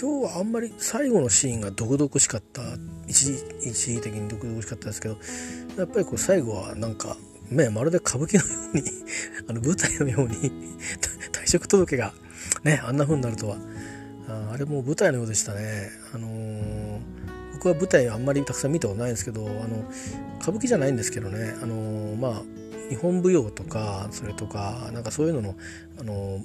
[0.00, 2.62] 今日はあんまり最後のシーンが毒々しかった。
[3.10, 5.18] 一時一時的に毒々しかったですけど
[5.76, 7.16] やっぱりこう最後はなんか
[7.50, 8.82] ねまるで歌舞伎のように
[9.48, 10.36] あの舞台のように
[11.32, 12.14] 退職届が
[12.62, 13.58] ねあんな風になるとは。
[14.28, 15.90] ああれも舞台のようでしたね。
[16.14, 17.00] あのー、
[17.54, 19.90] 僕は舞台あんまりたくさん見たことないんですけどあの
[20.40, 22.42] 歌舞伎じゃないんですけどね、あのー、まあ
[22.90, 25.54] 日本舞踊とかそれとかなんかそういうのの、
[25.98, 26.44] あの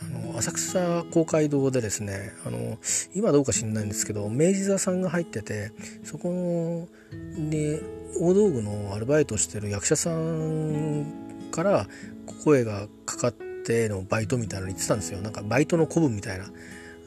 [0.00, 2.78] あの浅草公会堂でですねあの
[3.14, 5.70] 今どうか知らないんですけど明治座さんが入ってて
[6.02, 6.88] そこ
[7.36, 7.80] に
[8.20, 11.06] 大道具のアルバイトしてる役者さん
[11.52, 11.86] から
[12.42, 15.20] 声がかかってのバイトみたいなの言ってたんですよ。
[15.20, 16.46] なんかバイトの古文みたいな。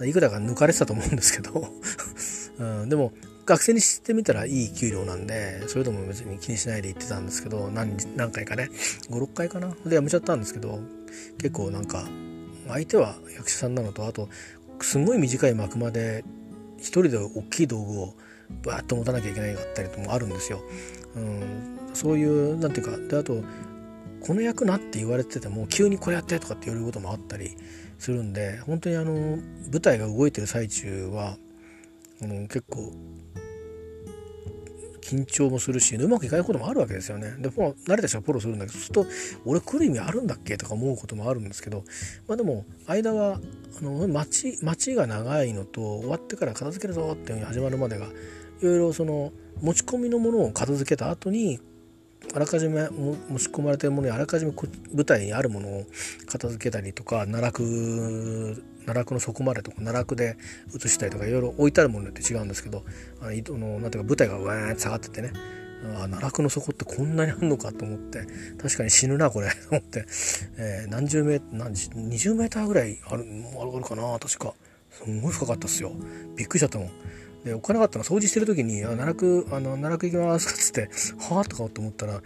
[0.06, 1.74] いくらか抜かれてたと思うんですけど、
[2.60, 3.14] うん、でも
[3.48, 8.70] 学生にしてみたらいい給料なんでそれでも別に気にしないで行ってたんですけど何何回かね
[9.10, 9.70] 56回かな？
[9.86, 10.80] で辞めちゃったんですけど
[11.38, 12.04] 結構なんか
[12.68, 14.28] 相手は役者さんなのとあと
[14.82, 16.26] すごい短い幕間で
[16.78, 18.14] 一人で大きい道具を
[18.64, 20.62] バーッと持たなきゃいけないかったりともあるんですよ。
[21.16, 23.42] うん、そういうなんていうかであと
[24.22, 27.56] この役なって言われてても急にこれやってとかって言われることもあったり
[27.98, 29.14] するんで本当にあの
[29.72, 31.38] 舞台が動いてる最中は
[32.20, 32.94] 結構
[35.08, 37.36] 緊張もするしうまくいかないこともあるわけですよね。
[37.40, 41.86] でも慣れた人はフォローするんだけどそうすると俺来る意味あるんだっけとか思うこともあるんですけど
[42.28, 43.40] まあでも間は
[43.80, 48.10] あの待ち待ちが長いのと終わってから片付けるぞっていうふうに始まるまでがい
[48.64, 51.60] ろいろその持ち込みのものを片付けた後に
[52.34, 54.52] あらかじめ持ち込まれてるものにあらかじめ
[54.94, 55.86] 舞台にあるものを
[56.26, 60.38] 片付けたりとか奈落奈落の底までとか奈落で
[60.74, 62.84] 写したりとかいろいろ置いてあるものによって違うんですけど
[63.22, 65.32] あのなんていうか舞台がわーって下がっててね
[65.96, 68.26] あ奈落の底ってこんなにあるのかと思って
[68.58, 70.06] 確かに死ぬなこれと 思って、
[70.58, 73.26] えー、何十メートル20メーターぐらいある
[73.62, 74.54] あるかな確か。
[74.90, 75.92] すごい深かったっすよ。
[76.36, 76.92] びっくりしちゃったもん。
[77.44, 80.90] でお金なかったの掃除してる時に「あ奈落あの奈落行きます」っつって
[81.30, 82.22] 「はあ?」とかと思ったら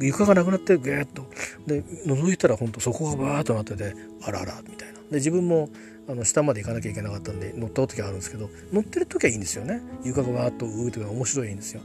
[0.00, 1.30] 床がなくなってゲーッと。
[1.66, 4.97] で覗いたらほんとそこがバーッとなっててあらあらみたいな。
[5.10, 5.70] で自分も
[6.08, 9.80] あの下まで行かなきゃいけなかったんで乗った時あるんですけど乗ってる時はいいんですよね。
[10.04, 11.82] 床がバーッと動いてるのが面白いんですよ。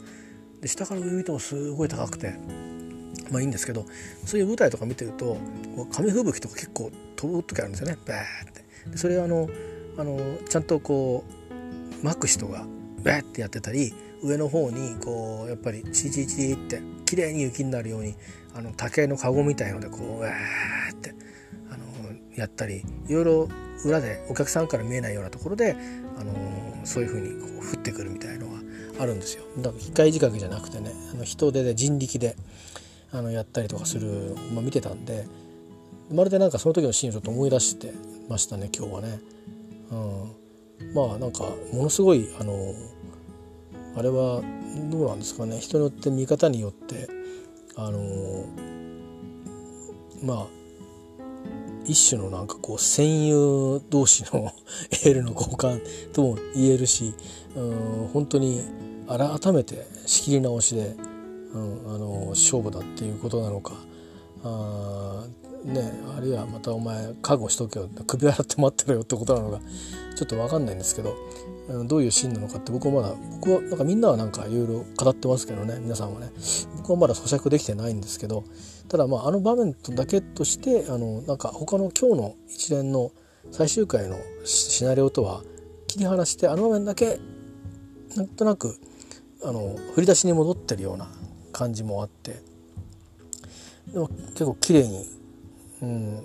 [0.62, 2.36] で下から上見てもすごい高くて
[3.32, 3.86] まあいいんですけど
[4.26, 5.38] そういう舞台とか見てると
[5.92, 7.98] 紙吹雪とか結構飛ぶ時あるんですよね。
[8.06, 8.64] バーって。
[8.92, 9.50] でそれはあの
[9.98, 11.24] あのちゃんとこ
[12.02, 12.66] うまく人が
[13.04, 18.16] バーってやってたり上の方にこうやっぱりチリチリチリって綺麗に雪になるように
[18.56, 21.14] あの竹の籠みたいのでこうわーって
[22.36, 23.50] やったりいろいろ
[23.86, 25.76] 裏でお客さんから見えないようなところで
[26.18, 26.34] あの
[26.84, 28.60] そういう風にこう降ってくるみたいのが
[29.00, 29.44] あるんですよ。
[29.58, 32.36] だから機械仕掛けじゃなくてねあの人手で人力で
[33.12, 35.26] あのやったりとかする、まあ、見てたんで
[36.12, 37.94] まるでなんかその時のシーンをちょっと思い出して
[38.30, 39.20] ましたね今日はね。
[39.92, 40.44] うん
[40.94, 42.54] まあなんかものすごいあの
[43.96, 44.42] あれは
[44.90, 47.08] どうなんですかね人によって見方によって
[47.76, 48.46] あの
[50.24, 50.63] まあ
[51.86, 54.52] 一種のなんかこう戦友同士の
[54.92, 57.14] エールの交換とも言えるし、
[57.56, 58.62] うん、本当に
[59.08, 60.96] 改めて仕切り直しで、
[61.54, 63.74] うん、あの勝負だっていうことなのか
[64.44, 65.26] あ
[65.64, 67.90] ねあるいはまたお前覚悟しとけよ。
[68.08, 69.60] 首洗って待ってろよってことなのか
[70.16, 71.16] ちょっと分かんないんですけど
[71.86, 76.32] どういうシーンなのかって僕はまだ僕はなんかみんなはなんかいろいろ語ってますけどね皆さんはね。
[76.78, 78.44] 僕はまだ咀嚼できてないんですけど
[78.90, 83.12] ただまああの場面だけとしてあのなんか他の今日の一連の
[83.52, 85.44] 最終回のシナリオとは
[85.88, 87.20] 切り離してあの場面だけ
[88.16, 88.78] なんとなく
[89.44, 91.08] あの振り出しに戻ってるような
[91.52, 92.42] 感じもあって
[93.92, 95.06] でも結構綺麗に
[95.84, 96.24] うん。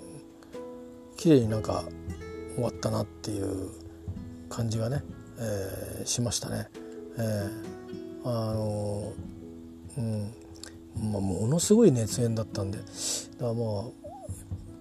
[1.17, 1.83] 綺麗になんか
[2.55, 3.69] 終わったなっていう
[4.49, 5.03] 感じがね、
[5.37, 6.67] えー、しましたね。
[7.17, 9.13] えー、あの
[9.97, 10.33] うん。
[11.11, 12.79] まあ、ものすごい熱演だったんで。
[12.79, 12.89] だか
[13.39, 14.09] らまあ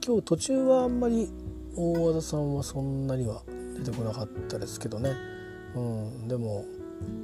[0.04, 1.28] 今日途中はあんまり
[1.76, 3.42] 大和田さんはそんなには
[3.76, 5.12] 出てこなかったですけどね、
[5.74, 6.64] うん、でも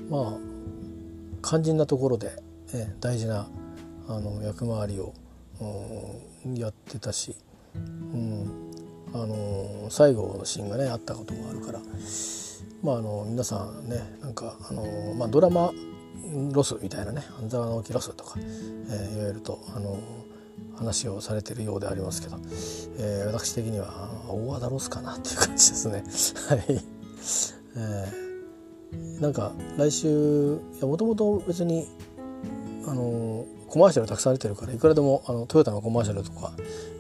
[0.09, 0.39] まあ
[1.43, 3.49] 肝心なところで、え大事な
[4.09, 5.13] あの役回りを、
[6.45, 7.37] うん、やってたし、
[7.75, 8.71] うん、
[9.13, 11.81] あの最後のシーンがねあったこともあるから。
[12.83, 15.73] まああの皆さんねなんかあの、まあ、ドラマ
[16.53, 19.99] ロスみたいなね半沢直樹ロスとか、えー、いわゆるとあの
[20.77, 22.37] 話をされてるようでありますけど、
[22.99, 26.05] えー、私的には大和田ロスかなっていう感じですね。
[26.49, 26.85] はい、
[27.77, 31.89] えー、なんか来週いやもともと別に
[32.87, 36.53] あのコマーシャルたくさん出てるからいくらでもあのトヨタのコマーシャルとか、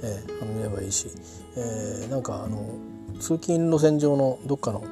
[0.02, 1.08] えー、あの見ればいいし、
[1.56, 2.74] えー、なんかあの
[3.20, 4.84] 通勤路線上のどっかの、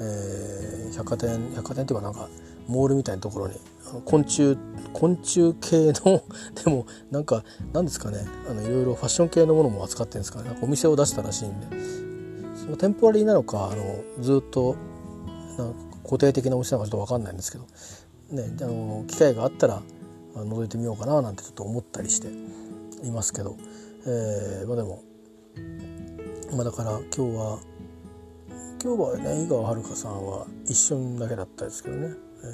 [0.00, 2.28] えー、百貨店百貨店っていうかなんか
[2.66, 3.54] モールみたいなところに
[4.04, 4.56] 昆虫
[4.92, 6.22] 昆虫系の
[6.64, 10.56] でもなんかなんですかねあのいろいろファッション系のものも扱ってるんですかね。
[10.62, 11.66] お店を出したらしいんで。
[12.70, 14.76] そテンポラリーなのかあのずっと
[15.58, 17.64] なんか固定的なお店なのかちょっと分かんないんですけど、
[18.30, 19.82] ね、あの機会があったら
[20.34, 22.28] 覗いてみようかななんてちょっと思ったりして
[23.06, 23.56] いますけど、
[24.06, 25.02] えー、まあでも、
[26.52, 27.58] まあ、だから今日は
[28.82, 32.14] 今日はね井川遥さんは一瞬だけだったですけどね、
[32.44, 32.46] え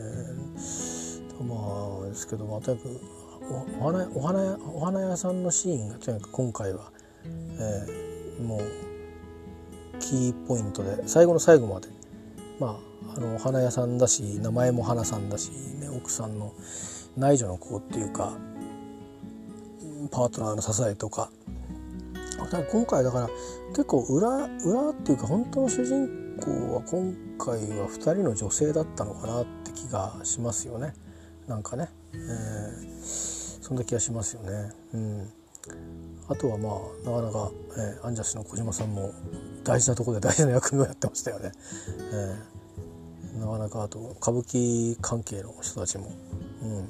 [1.40, 3.00] ー、まあですけどまあとにかく
[3.80, 6.90] お花お花屋お花屋さんのシーンがとにかく今回は、
[7.24, 8.60] えー、もう
[10.00, 11.88] キーポイントで最後の最後まで。
[12.58, 16.52] まああのお花屋さんだし名前も花さんだし、ね、奥さんの
[17.16, 18.37] 内助の子っていうか
[20.11, 21.31] パートナーの支えとか。
[22.70, 23.29] 今回だから
[23.70, 24.29] 結構裏
[24.64, 26.09] 裏っていうか本当の主人
[26.40, 30.94] 公は今回は2人の女性だったのかなって気がしますよね。
[31.48, 34.72] なんかね、えー、そんな気がしますよね。
[34.94, 35.33] うん、
[36.29, 39.12] あとはまあなかなか、えー、アンジャッシュの小島さんも
[39.64, 41.52] 大事なところで大事な役目をやってましたよね。
[42.12, 42.37] えー、
[43.38, 46.11] なかなかあと歌舞伎関係の人たちも、
[46.62, 46.88] うん。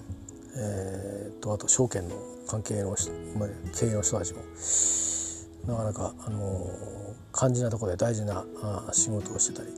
[0.59, 2.17] えー、とあと証券の
[2.49, 3.11] 関係の人
[3.79, 4.41] 経営の人たちも。
[5.67, 6.71] なかなか、あの、
[7.35, 9.69] 肝心なところで大事なあ仕事をしてたり。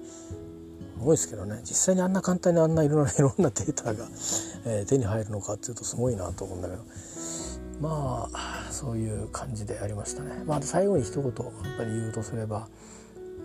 [1.01, 1.61] 多いですけどね。
[1.63, 4.07] 実際にあんな簡単にあんないろんな いろんなデータが、
[4.67, 6.83] えー、手に入るのかっていうとすごいなと思うんだけど。
[7.81, 10.43] まあそういう感じでありましたね。
[10.45, 11.33] まあ、最後に一言やっ
[11.79, 12.69] ぱり言うとすれば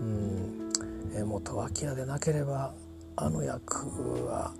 [0.01, 0.71] うん。
[1.15, 2.73] 江本明でなければ
[3.15, 4.53] あの役は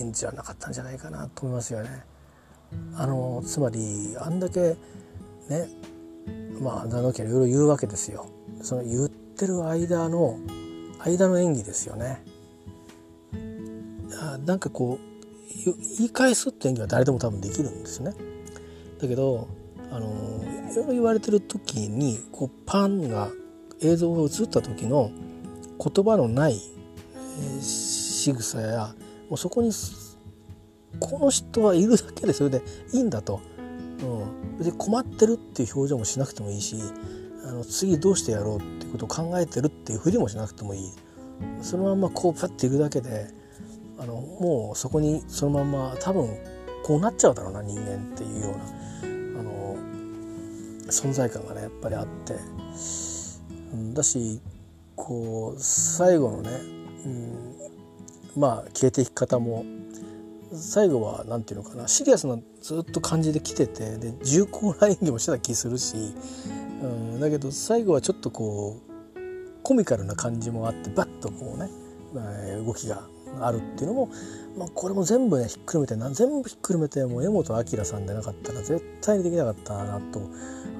[0.00, 2.04] 演じられなかったんじゃないかなと思いますよね。
[2.96, 4.76] あのつまりあんだけ
[5.48, 5.68] ね
[6.60, 8.26] まあ名の家いろいろ言うわけですよ。
[8.62, 10.38] その言ってる間の
[11.00, 12.24] 間の演技ですよね。
[14.20, 15.12] あなんかこう
[15.64, 18.14] 言い返すって演技は誰でも多分できるんですね。
[19.00, 19.48] だけど
[19.90, 20.06] あの
[20.70, 23.30] いろいろ言われてる時にこうパンが
[23.80, 25.10] 映像が映った時の
[25.78, 28.94] 言葉のない、ー、仕草や
[29.28, 29.72] もうそこに
[31.00, 33.40] この人はいるだけでそれでいいんだと、
[34.02, 36.76] うん、別に困ってるっていう表情もしなくてもいいし
[37.44, 40.92] あの次どうしてやろうっていうことを考えてるっていうふりもしなくてもいい。
[41.60, 43.26] そのまんまこうパッているだけで
[43.98, 46.28] あのもうそこにそのまんま多分
[46.84, 49.76] こうなっちゃうだろうな人間っていうようなあの
[50.86, 52.34] 存在感がねやっぱりあって、
[53.72, 54.40] うん、だし
[54.96, 56.50] こう最後のね、
[57.04, 59.64] うん、まあ消えていき方も
[60.54, 61.88] 最後は何て言うのかな。
[61.88, 65.96] シリアスなずっと感じで来ててで重厚な演技もしてた気するし、
[66.82, 69.20] うん、だけど最後はちょっとこう
[69.62, 71.70] コミカルな感じもあってバッとこうね、
[72.64, 73.06] 動きが
[73.40, 74.10] あるっていうのも、
[74.58, 80.20] まあ、これも全部ねひっくるめて全部ひっくるめてもう江本明さんでなかったら絶対にできなかったなと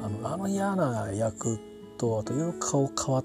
[0.03, 1.72] あのあの嫌な役って
[2.03, 3.25] とあといろいろ顔変わっ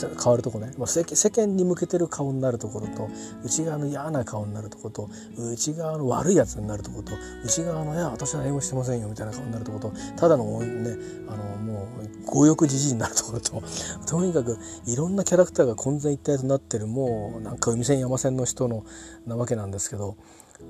[0.00, 3.10] 変わるとこね、まあ、世間に向けてる顔になるところと
[3.44, 7.12] 内側の嫌な顔になるところと内側の悪いやつになるところと
[7.44, 10.96] 内側の「いや私は何もしてませんよ」みたいな顔になるところとただのね
[11.28, 11.88] あのも
[12.24, 13.62] う強欲じじいになるところと
[14.06, 18.86] とにかくいろんなキャラクターが混然一体となってるもうなんか海線山線の人の
[19.26, 20.16] なわけなんですけど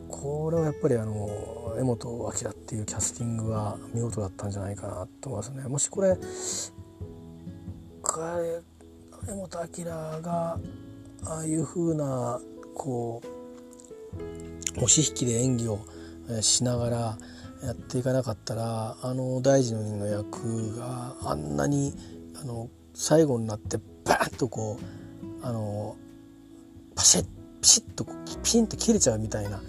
[0.08, 5.68] これはやっぱりあの江本明っていうキャスティングは見事だったんじゃないかなと思いますね。
[5.68, 6.16] もしこれ
[9.26, 9.84] 江本明
[10.22, 10.58] が
[11.26, 12.40] ああいう風な
[12.74, 15.80] こう押し引きで演技を
[16.40, 17.18] しながら
[17.62, 21.94] やっていかなかったらあの大臣の役があんなに
[22.40, 24.80] あの最後になってバーンとこ
[25.42, 25.96] うあの
[26.96, 27.24] パシッ
[27.60, 28.06] ピシッと
[28.42, 29.60] ピンと切れちゃうみたいな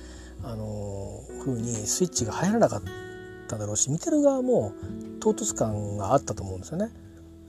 [0.44, 2.82] あの風にスイッチが入らなかっ
[3.48, 4.74] ただろうし見てる側も
[5.20, 6.90] 唐突感があったと思うんですよね。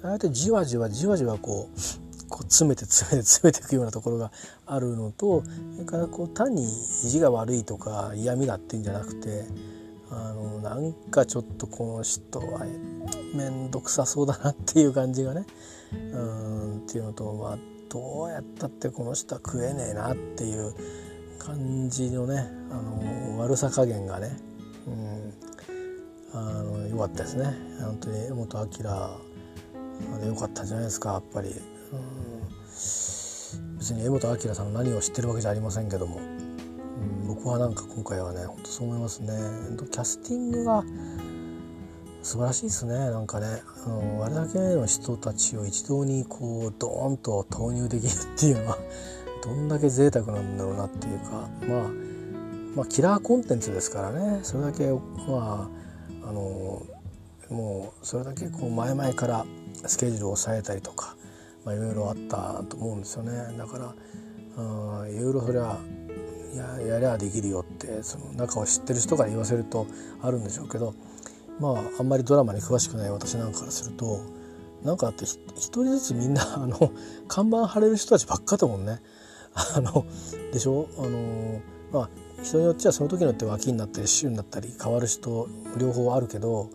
[0.03, 4.33] ああやってじわじわじわじわこうこう詰めて詰めて 詰めていくようなところが
[4.67, 5.43] あるのと
[5.75, 6.67] それからこう単に意
[7.09, 9.45] 地が悪いとか嫌味だっていうんじゃなくて
[10.11, 12.67] あのなんかちょっとこの人は
[13.35, 15.47] 面倒くさそうだなっていう感じがね
[15.93, 17.59] うんっていうのとまあ
[17.91, 20.75] どうやったってこの人は食えねえなっていう
[21.39, 24.37] 感じのねあの悪さ加減がね、
[24.87, 27.55] うん、あのよかったですね。
[27.81, 28.85] 本当に江本明
[30.23, 31.55] でよかったんじゃないですかやっぱり、うん、
[33.79, 39.33] 別に江本明さんの何を知ってるわけじゃありませんけども、うん、僕はなんか今回はね本当そう思いますね。
[39.91, 40.85] キャスティングが
[42.23, 43.47] 素晴らしいですねなんかね。
[43.85, 48.79] あのあれだけの人たちを一堂にこうドーンと投入できるっていうのは
[49.43, 51.49] どんだけ贅沢なんだろうなっていうか。
[51.67, 51.91] まあ
[52.77, 54.41] まあキラーコンテンツですからね。
[54.45, 54.91] それだけ
[55.29, 55.69] ま
[56.23, 56.87] ああの
[57.51, 59.45] もうそれだけこう前々から
[59.87, 61.17] スケジュールを抑えたりとか
[61.65, 63.95] まあ、いろいろあったと思うんですよねだから
[65.09, 65.79] いろいろそりゃ
[66.55, 69.87] ややりゃできるよってその中を知ってる人から言わせると
[70.21, 70.95] あるんでしょうけど
[71.61, 74.21] まああんまりドラマに詳しくない私なんかからすると
[74.83, 76.93] なんかあって一人ずつみんなあの
[77.29, 79.01] 看板貼れる人たちばっかだもんね。
[79.55, 80.07] あの
[80.51, 81.61] でしょあの
[81.93, 82.11] まあ
[82.43, 85.47] 人によってはその時によって脇になったり週になったり変わる人
[85.79, 86.71] 両方あるけど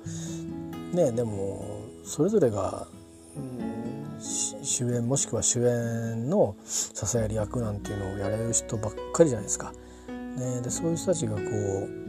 [0.94, 1.77] ねでも
[2.08, 2.88] それぞれが、
[3.36, 9.74] うん、主演もしくは主演の支える役なんていうのをやれる人ばっかりじゃないですか。
[10.08, 12.08] ね、でそういう人たちがこう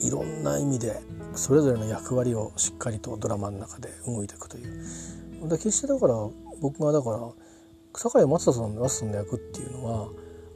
[0.00, 1.02] いろんな意味で
[1.34, 5.48] それぞれの役割をしっかりとドラマの中で動いていくという。
[5.48, 6.14] で決してだから
[6.60, 7.18] 僕がだから
[7.92, 10.08] 堺雅人さんのラストの役っていうのは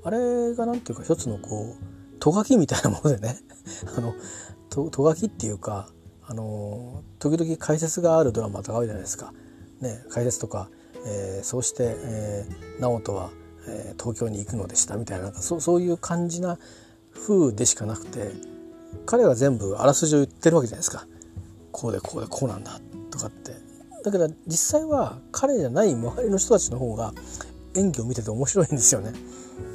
[0.05, 3.39] あれが何ていうか一つのこうとがきみたいなものでね
[3.97, 4.15] あの
[4.71, 5.91] ととがきっていうか
[6.27, 9.33] あの時々解説があるドラマとかあるじゃないですか。
[9.81, 10.69] ね、解説とか、
[11.07, 13.31] えー、そうして、えー、直人は、
[13.69, 16.59] えー、東京に行くのでしたみたいななんかそそういう感じな
[17.13, 18.31] 風でしかなくて
[19.07, 21.07] 彼が全部あらすじを言ってるわけじゃないですか。
[21.73, 23.53] こうでこうでこうなんだとかって。
[24.05, 27.13] だけど実際は彼じゃない周りの人たちの方が
[27.77, 29.13] 演技を見てて面白いんですよね。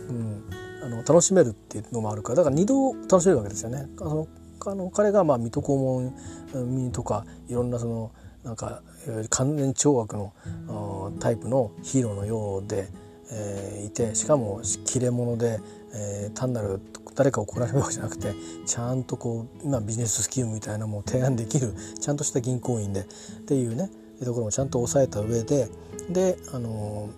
[0.10, 0.44] うん、
[0.84, 3.90] あの楽しめるっていうのもあるからだから2度楽しめるわけですよね。
[4.00, 4.28] あの
[4.72, 8.12] あの彼がまあ水戸黄門とかいろんなその
[8.44, 8.82] なんか
[9.30, 12.88] 完全懲悪のタイプのヒーローのようで、
[13.32, 15.60] えー、いてしかも切れ者で、
[15.94, 16.80] えー、単なる
[17.16, 18.34] 誰かを怒られるわけじゃなくて
[18.66, 23.04] ちゃんとこう今ビジネススキルみたいなも提案できるちゃんとした銀行員でっ
[23.46, 23.90] ていうね
[24.24, 25.70] ところもちゃんと抑えた上で
[26.10, 27.10] で、あの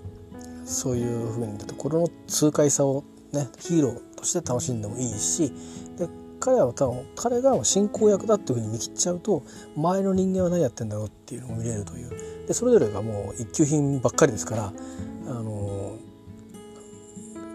[0.64, 5.52] ー、そういうふうにこの痛快さをねヒーローとして楽しんでもいいし
[6.40, 9.44] 彼は多分彼が進行役だっていうふうに見切っちゃうと
[9.76, 12.10] 前の人間は何やってんだろうっていうのを見れるという
[12.48, 14.74] でそれぞれがもう一級品ばっかりですから
[15.28, 15.98] あの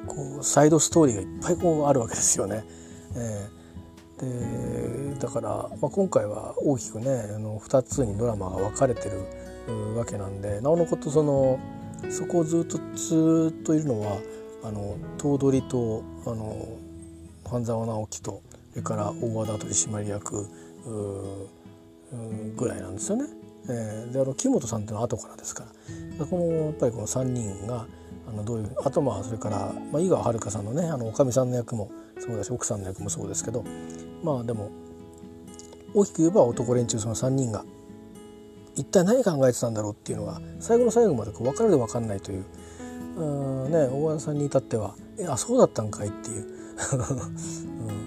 [0.07, 2.64] こうサイドストーリーがいっぱいこうあるわけですよね。
[3.16, 5.49] えー、でだから、
[5.80, 11.59] まあ、今回は大きくねあの2つにドラマが分かれてるわけなんでなおのことその
[12.11, 14.18] そこをずっとずっといるのは
[14.62, 16.66] あの頭取とあの
[17.49, 18.43] 半沢直樹と
[18.75, 20.49] それから大和田取締役
[22.57, 23.25] ぐらいなんですよね。
[23.66, 25.64] えー、であの木本さんっていうのは後からですか
[26.18, 26.27] ら。
[26.27, 27.87] このやっぱりこの3人が
[28.29, 33.64] あのどういうあとまあそれから、まあ、井川遥さんのねあのおかみさんの役もそうだし奥さんの役もそうですけど
[34.22, 34.70] まあでも
[35.95, 37.64] 大きく言えば男連中その3人が
[38.75, 42.45] 一体何考えてたんだろうっていうのが最後の最後までこう分かるで分かんないという
[43.16, 46.47] うんね大和田さんに至っては「えあそうだったんかい」っていう、う
[47.93, 48.04] ん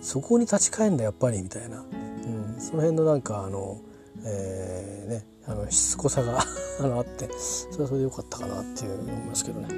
[0.00, 3.80] そこに立ち返るんだやっぱりみたいな、うん、その辺のなんかあの、
[4.24, 6.40] えー、ねあのしつこさが
[6.80, 9.68] あのあってそれはそれでよかったかなっていう思いますけどね。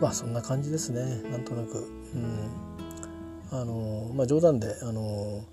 [0.00, 1.22] まあそんな感じですね。
[1.30, 2.50] なんとなく、うん、
[3.50, 5.44] あのまあ冗談であの、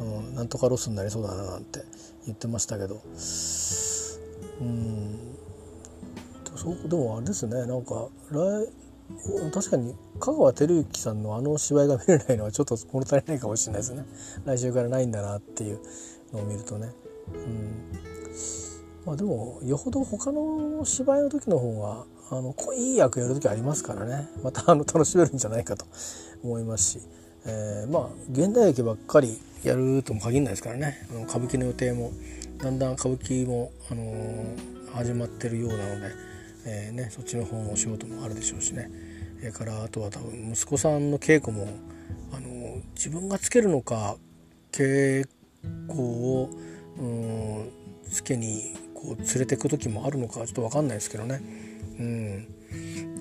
[0.00, 1.84] うん、なんとかロスになりそうだななんて
[2.24, 3.00] 言ってましたけど。
[4.60, 5.36] うん。
[6.56, 7.66] そうでもあれですね。
[7.66, 8.68] なんか来
[9.52, 14.04] 確かに香川照之さんのあの芝居が見れないのはちょっと物足りないかもしれないですね。
[14.44, 15.80] 来週からないんだなっていう
[16.32, 16.92] のを見るとね、
[17.32, 17.92] うん、
[19.04, 24.28] まあでもよほど他の芝居の時の方があのいい役やる時ありますからね。
[24.42, 25.86] またあの楽しめるんじゃないかと
[26.42, 27.00] 思いますし、
[27.46, 31.06] えー、まあ現代劇ばっかりやるとも限らないですからね。
[31.10, 32.12] あの歌舞伎の予定も
[32.58, 36.35] だんだん歌舞伎も、あのー、始まってるようなので。
[36.66, 38.90] えーね、そっちの方のお仕事もあるでしょうしね。
[39.38, 41.68] それからあとは多分息子さんの稽古も
[42.32, 44.16] あの自分がつけるのか
[44.72, 45.28] 稽
[45.86, 46.50] 古を
[46.98, 47.70] うん
[48.10, 51.40] つけにこう連れてく時もあるのかちょっと分かんないですけどね、
[52.00, 52.48] うん、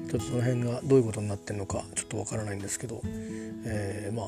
[0.10, 3.02] ちょっとその辺がどういうことになってるのかちょっと分からないんですけど、
[3.66, 4.28] えー、まあ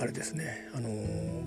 [0.00, 0.68] あれですね。
[0.74, 0.88] あの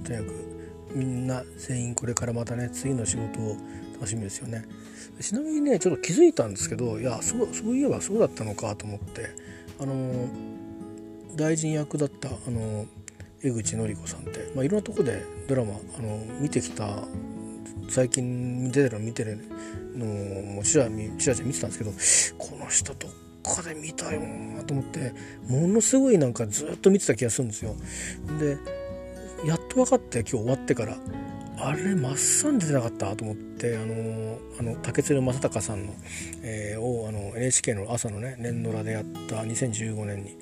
[0.03, 0.55] とにかく
[0.93, 3.57] みんな全員これからまたね次の仕事を
[3.93, 4.65] 楽しみですよね。
[5.19, 9.29] ちなみにねちょっと気づいたんですけどいやそうそういえばそうだったのかと思って
[9.79, 10.27] あの
[11.35, 12.85] 大臣役だったあの
[13.43, 17.03] 江口のり子さんって、まあ、いろんなとこでドラマあの見てきた
[17.89, 19.39] 最近出てるの見てる
[19.95, 20.05] の
[20.53, 23.11] もちらちらちら見てたんですけどこの人どっ
[23.43, 25.13] かで見たよなと思って
[25.47, 27.75] ものすごいなんかずっと見てた気がするんですよ。
[28.39, 28.57] で
[29.45, 30.97] やっと分かって今日終わってから
[31.57, 33.15] あれマッサン出てなかった？
[33.15, 35.93] と思ってあのあの竹鶴正隆さんの、
[36.43, 40.37] えー、をあの NHK の朝のね年ドラでやった2015年に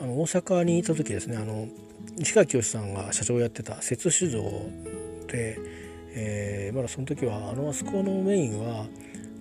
[0.00, 1.68] あの大阪にいた時ですねあの
[2.16, 4.42] 西川きよしさんが社長をやってた摂酒造
[5.28, 5.58] で、
[6.14, 8.86] えー、まだその時はあのあそこのメインは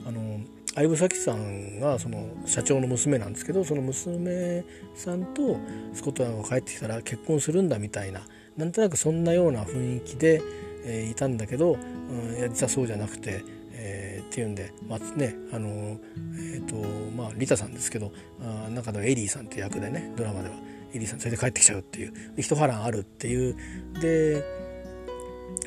[0.05, 0.39] あの
[0.75, 4.63] 相武咲さんがその社長の娘なんですけどその娘
[4.95, 5.57] さんと
[5.93, 8.21] スコットランドが帰ってきたら結婚するんだみたいな
[8.55, 10.41] なんとなくそんなような雰囲気で、
[10.83, 15.99] えー、いたんだけど、うん、いや実はそうじゃなくて、えー、っていうんで、まあねあの
[16.35, 16.75] えーと
[17.15, 18.11] まあ、リタさんですけど
[18.41, 20.55] あ中ではエリーさんって役でねドラマでは
[20.93, 23.55] エリーさん連れて帰ってきちゃうっていう一波乱あるっていう
[24.01, 24.43] で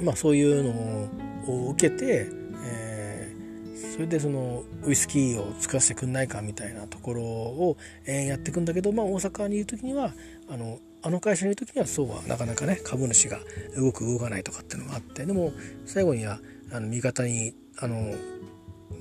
[0.03, 1.09] まあそういうの
[1.49, 2.29] を受けて、
[2.65, 10.13] えー、それでそのウイスキーを作らせてくんないかみたいなところを、えー、やっていくんだけど、まあ、大阪にいる時には
[10.49, 13.41] あのあの会社にいる時にはそうはなかなかね株主が
[13.77, 15.53] 動く動かないとかっていうのがあってでも
[15.85, 16.41] 最後には
[16.73, 18.15] あの味方にあの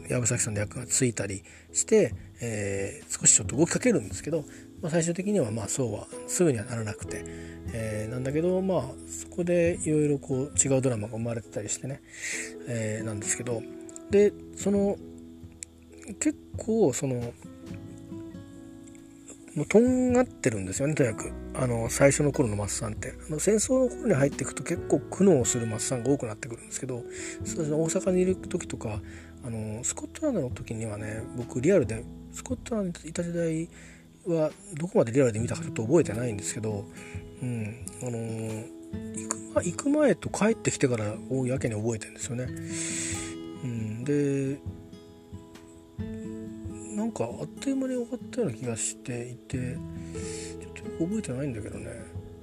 [0.10, 1.44] 藪崎さんの役がついたり
[1.74, 4.44] して、えー、少しちょっと動きかけるんですけど、
[4.82, 7.24] まあ、最終的にはまあそうはすぐにはならなくて、
[7.74, 12.02] えー、なんだけどまあそこでいろいろこう違うドラマが生まれてたりしてね、
[12.68, 13.62] えー、なんですけど
[14.10, 14.98] でその
[16.20, 17.34] 結構その
[19.56, 27.04] もうとんがってるんですよねとにかくあの最初の頃のマッサンってあの戦争の頃に入っていくと結構苦悩するマッサンが多くなってくるんですけど
[27.44, 29.02] そう大阪にいる時とか
[29.44, 33.68] あのスコットランドの時にはね僕リアルでスコットランドにいた時代
[34.26, 36.86] はどこまでリアルで見たかちょっと覚えてないんですけど、
[37.42, 38.12] うん、あの
[39.16, 42.48] 行く行く前と帰ってきてからをやけに覚えてるんですよね。
[43.64, 44.60] うん、で
[47.02, 51.88] なんかあっという間に終わったような気がしていてちょっとよく覚えてないんだけどね、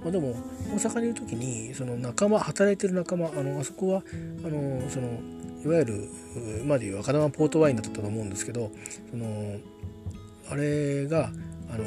[0.02, 0.34] まあ、でも
[0.72, 4.02] 大阪にいる時にその仲間働いてる仲間あのあそこは
[4.44, 5.20] あのその
[5.64, 6.08] いわゆる
[6.60, 8.72] 今でいう赤玉ポートワインだったと思うんですけど
[9.12, 9.58] その
[10.50, 11.30] あれが
[11.70, 11.84] あの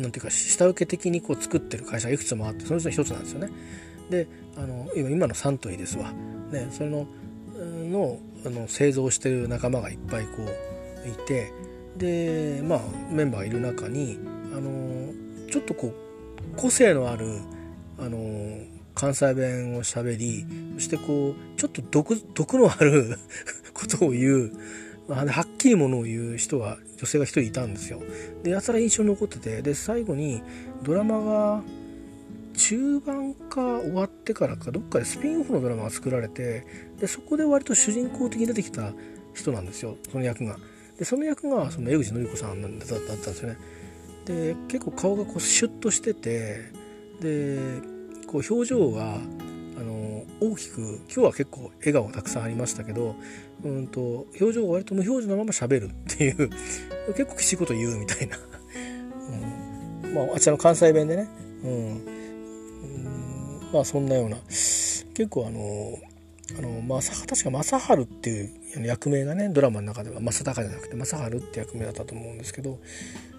[0.00, 3.50] なんていうか下請け的にこう作ってる会社がいくつもあってそのうちの一つなんですよね。
[4.10, 6.12] であの今今のサントリーですわ。
[6.52, 7.08] ね、それの
[8.46, 10.42] あの製造してる仲間がいっぱいこ
[11.04, 11.52] ういて
[11.96, 12.80] でまあ
[13.10, 14.18] メンバーがいる中に
[14.54, 15.12] あの
[15.50, 17.40] ちょっとこう個性のある
[17.98, 18.18] あの
[18.94, 23.18] 関西弁をしゃべりそしてこうちょっと毒毒のある
[23.74, 24.52] ことを言う
[25.08, 28.00] はっきりものを言う人が女性が一人いたんですよ。
[28.42, 30.42] でやたら印象に残っててで最後に
[30.82, 31.62] ドラマが
[32.56, 36.66] 中盤か終わってからかどっかでスピンオフのドラマが作られて
[37.00, 38.92] でそこで割と主人公的に出てきた
[39.34, 40.56] 人なんですよその役が。
[40.98, 43.58] でその役がその江口のり子さんだったんですよね。
[44.24, 46.72] で結構顔がこうシュッとしてて
[47.20, 47.58] で
[48.26, 49.14] こう表情が
[49.78, 53.14] あの大きく今日は結構笑顔たくさんありましたけど
[53.62, 56.50] うんと表情が割と無表情のまま喋るっていう
[57.14, 58.38] 結構きしいこと言うみたいな、
[60.04, 61.28] うん、まああちらの関西弁でね、
[61.62, 63.70] うん、うん。
[63.72, 64.38] まあそんなような。
[64.48, 65.60] 結構あの
[66.56, 72.78] あのまあ、確か正治っていう役名がねドラマの中では正隆じゃなくて正治って役名だったと思うんですけど、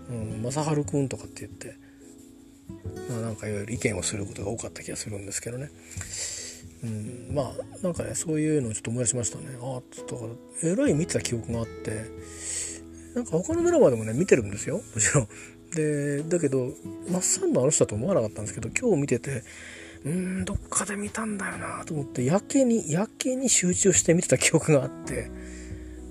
[0.10, 1.78] うん、正治君とかって言って、
[3.10, 5.70] まあ、なんかいわゆる意見をすることが多かった気がするんですけどね。
[6.84, 12.06] うん、まあなんかねそういうのをちょっと思い出しましたねあっとえらい見てた記憶があって
[13.16, 15.28] なんか他のドラマでもね見てるんですよもちろん
[15.72, 16.72] でだけど
[17.10, 19.44] マッサンのあの人だと思わなかったんですけど今日見てて
[20.08, 25.30] うんどっかで見たんだよなと思ってやけにやけに集中して見てた記憶があって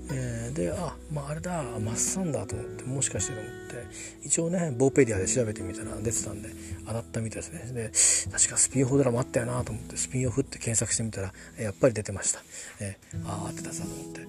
[0.09, 3.85] えー、であまああれだマッサンだと思ってもしかしてと思って
[4.23, 6.49] 一応ねボーペディアで調べてみたら出てたんで
[6.85, 7.73] 当たったみたいですね。
[7.73, 12.39] で確かスピンオフドラマあったよなと思ってスピンオフって検索してみたらやっぱり出てました、
[12.79, 14.27] えー、ああってたさと思って。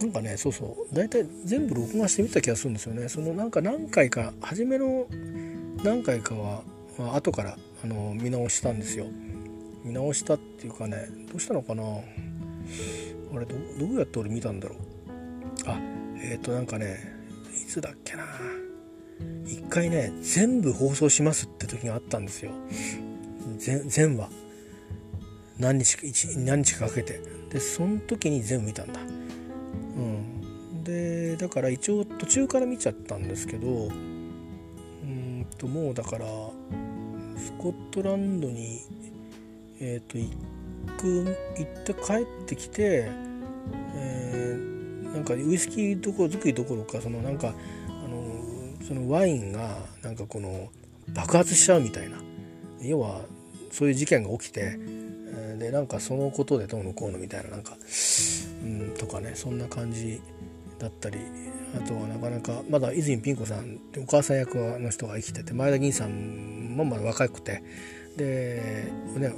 [0.00, 3.08] なんかねそうそう大体全部録画してみた気がするんですよね。
[3.08, 5.06] そのなんか何回か初めの
[5.82, 6.62] 何回かは、
[6.98, 9.06] まあ後からあの見直したんですよ。
[9.84, 11.82] 見直したっていうかねどうしたのかな。
[11.84, 14.78] あれどどうやって俺見たんだろう。
[15.66, 15.78] あ
[16.18, 16.98] えっ、ー、となんかね
[17.52, 18.24] いつだっけな。
[19.44, 22.52] 一回ね全部放送しますって時があったんですよ。
[23.58, 24.28] 全話。
[25.58, 26.02] 何日か
[26.36, 27.20] 何日かかけて。
[27.50, 29.00] でその時に全部見たんだ。
[29.00, 30.82] うん。
[30.82, 33.88] でだから一応途中から見ちゃったんですけど
[35.56, 36.26] ともうだから
[37.36, 38.80] スコットランドに
[39.80, 40.30] えっ、ー、と行
[40.98, 43.08] く行って帰ってきて
[43.94, 44.58] え
[45.12, 47.54] なんかウイスキーどころ作りどころかそのなんか
[47.88, 50.68] あのそのワインがなんかこの
[51.08, 52.26] 爆発しちゃうみたいな。
[52.80, 53.22] 要は
[53.70, 54.78] そういう事件が起きて
[55.58, 57.76] でなんかそのことでどうのこうのみたいななんか、
[58.62, 60.20] うん、とかねそんな感じ
[60.78, 61.18] だったり
[61.76, 67.62] あとはなかなかまだ泉ピン子さんお母さん役の人が生きてて前田銀さんもまだ若くて
[68.16, 69.32] で、ね、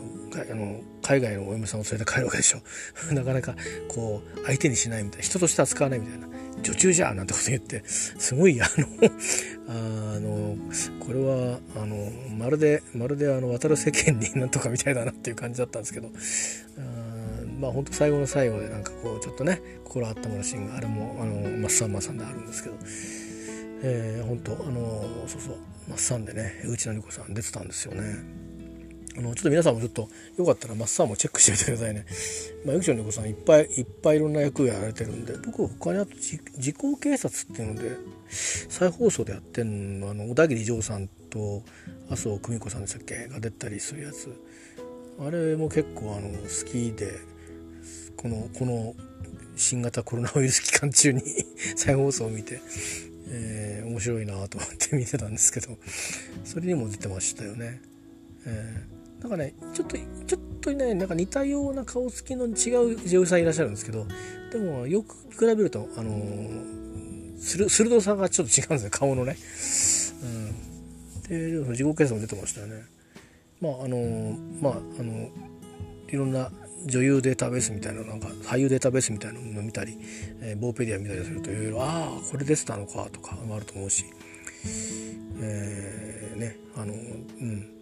[0.51, 2.61] あの海外のお嫁さんを連れて帰るわけでしょ。
[3.13, 3.57] なかなか
[3.89, 6.29] こう相手にしないみたいな人として扱わないみたいな
[6.63, 8.87] 女中じゃなんてこと言ってすごいあの
[10.17, 10.57] あの
[11.01, 16.11] これはあのまるでまるであの渡る世間になんとかみたいだなっていう感じだったんですけど
[17.59, 22.77] まあ本当最後の最後でなんかこうちょっとね心温まるシーンがあれもあのマッサンマさんであるんですけど、
[23.83, 25.57] えー、本当あのそうそう
[25.89, 28.03] マッサンでね内野理子さん出てたんですよね。
[29.17, 32.07] あのちょっと皆さんもちょっとよかったらマッサーもチェックしてみてくださいね。
[32.65, 36.13] まあ、ゆきちょんの子さんいっぱいいっぱいいろんな役をやられてるんで僕他にあと
[36.57, 37.97] 時効警察っていうので
[38.31, 41.65] 再放送でやってるのあの小田切丈さんと
[42.09, 43.27] 麻生久美子さんでしたっけ？
[43.27, 44.33] が出たりするやつ
[45.19, 47.19] あれも結構あの好きで
[48.19, 48.95] このこの
[49.57, 51.23] 新型コロナウイルス期間中に
[51.75, 52.61] 再放送を見て、
[53.29, 55.79] えー、面白いなと思って見てたんですけど
[56.45, 57.81] それにも出てましたよね。
[58.45, 64.07] えーなんかねちょっとちょっとねなんか似たような顔つきの違う女優さんいらっしゃるんですけど
[64.53, 69.37] でもよく比べるとあのー、鋭さがちょっと違うんですね顔のね。
[70.23, 72.85] うん、で自己計算も出てましたよね。
[73.61, 75.29] まああのー、まああの
[76.09, 76.51] いろんな
[76.87, 79.99] 女優データベースみたいななんか俳優データベースみたいなの見たり、
[80.41, 84.05] えー、ボーペディア見たりするといろいろああこれ出てたのかとかもあると思うし、
[85.41, 87.79] えー、ねあのうん。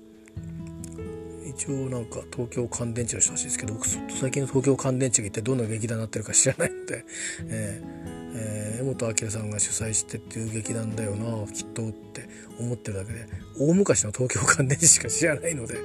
[1.57, 7.05] 一応なんか東京乾電池の人らしいですけど僕最近の東京乾電池が一体どんな劇団になってるか知らないので、
[7.49, 12.29] えーえー、江本明さんが主催してっていう劇団だよなきっとって
[12.59, 13.27] 思ってるだけで
[13.59, 15.77] 大昔の東京乾電池しか知らないので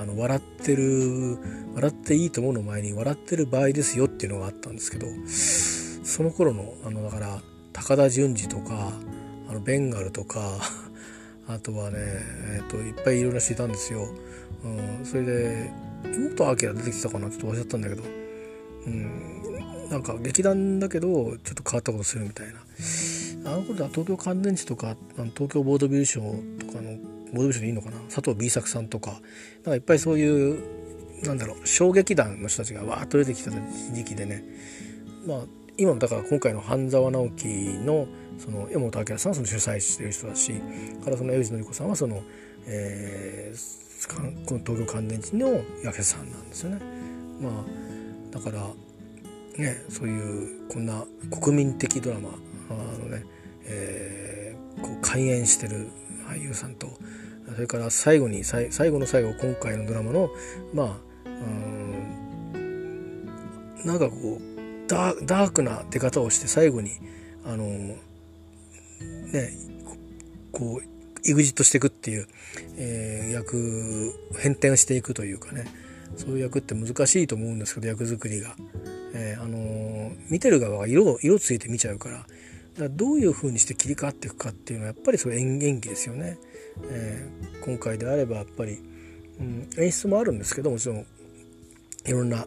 [0.00, 1.38] あの笑ってる
[1.74, 7.42] 笑っていいと思うの前に笑ってる場合ですよっていうのがあったんですけどその頃のあのだから
[7.72, 8.92] 高田純次とか
[9.48, 10.58] あのベンガルとか
[11.48, 14.06] あとはね、えーと、いっぱいいろんな人いたんですよ。
[14.64, 15.70] うん、それで
[16.04, 17.30] 妹明出てきたかな？
[17.30, 18.02] ちょっと忘れちゃったんだけど、
[18.86, 22.54] うん、なんか劇団だけどちょっと変わったことするみたいな。
[23.50, 24.96] あの頃は東京乾電池とか
[25.34, 26.26] 東京ボードビル賞と
[26.66, 26.98] かの
[27.32, 27.98] ボードビル賞でいいのかな？
[28.02, 29.12] 佐藤 B 作さんとか。
[29.12, 29.20] なん
[29.64, 34.44] かいっぱいそういうなんだろう小劇団の人たちがわーっと出てきた時期でね。
[35.26, 35.40] まあ
[35.76, 37.46] 今だから今回の半沢直樹
[37.84, 38.06] の
[38.38, 40.52] その江本明さんはその主催してる人だし
[41.04, 42.22] からその江口のり子さんはその、
[42.66, 46.80] えー、この東京乾電池の役者さんなんですよね。
[47.40, 47.52] まあ
[48.32, 48.66] だから
[49.56, 52.30] ねそういうこんな国民的ドラマ
[52.70, 52.72] あ
[53.04, 53.24] のね、
[53.64, 55.88] えー、こう開演してる
[56.28, 56.88] 俳優さんと
[57.54, 60.30] それから最後に最後の最後今回のドラマの
[60.74, 60.96] まあ
[61.26, 62.88] うん
[63.84, 66.92] なんかこうダークな出方をして最後に
[67.44, 67.96] あのね
[70.52, 72.26] こう EXIT していくっていう、
[72.76, 75.66] えー、役変転していくというかね
[76.16, 78.56] そういう役って難しいと思うんですけど役作りが、
[79.14, 82.28] えー、あのー、見てる側が色色ついて見ちゃうからだか
[82.78, 86.38] らどういう風にして切り替わっていくかっていうのはやっぱりそれ演技ですよね、
[86.84, 88.78] えー、今回であればやっぱり、
[89.40, 91.06] うん、演出もあるんですけどもちろん
[92.06, 92.46] いろんな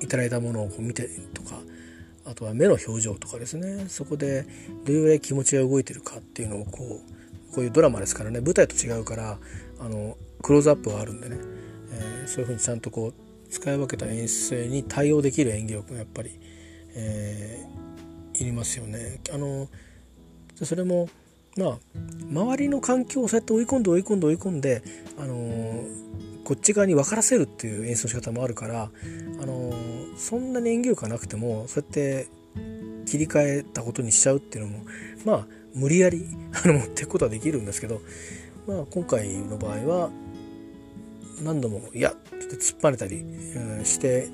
[0.00, 1.56] いただいたものをこう見てとか
[2.24, 3.86] あとは目の表情とかですね。
[3.88, 4.46] そこで
[4.84, 7.00] どれぐらい気持ちが動いてるかっていうのをこ
[7.50, 8.40] うこういうドラマですからね。
[8.40, 9.38] 舞台と違うから
[9.80, 11.36] あのクローズアップがあるんでね、
[11.92, 16.38] えー、そういうふうにちゃんとこう使い分けた演出に対応できる演技力がやっぱり、
[16.94, 19.20] えー、いりますよね。
[19.32, 19.68] あの
[20.54, 21.08] それも
[21.60, 21.78] まあ
[22.30, 24.82] 周りの環境をそうやって追い込んで追い込んで追い込んで、
[25.18, 28.90] あのー、こっち側に分からせるっていう演出の仕方もあるから、
[29.42, 32.28] あのー、そんなに演技力がなくてもそうやって
[33.04, 34.84] 切り替えたことにしちゃうっていうのも
[35.24, 36.24] まあ無理やり
[36.64, 38.00] あの持っていくことはできるんですけど、
[38.66, 40.10] まあ、今回の場合は
[41.42, 44.28] 何度も「いや」って突っ張れたり、うん、して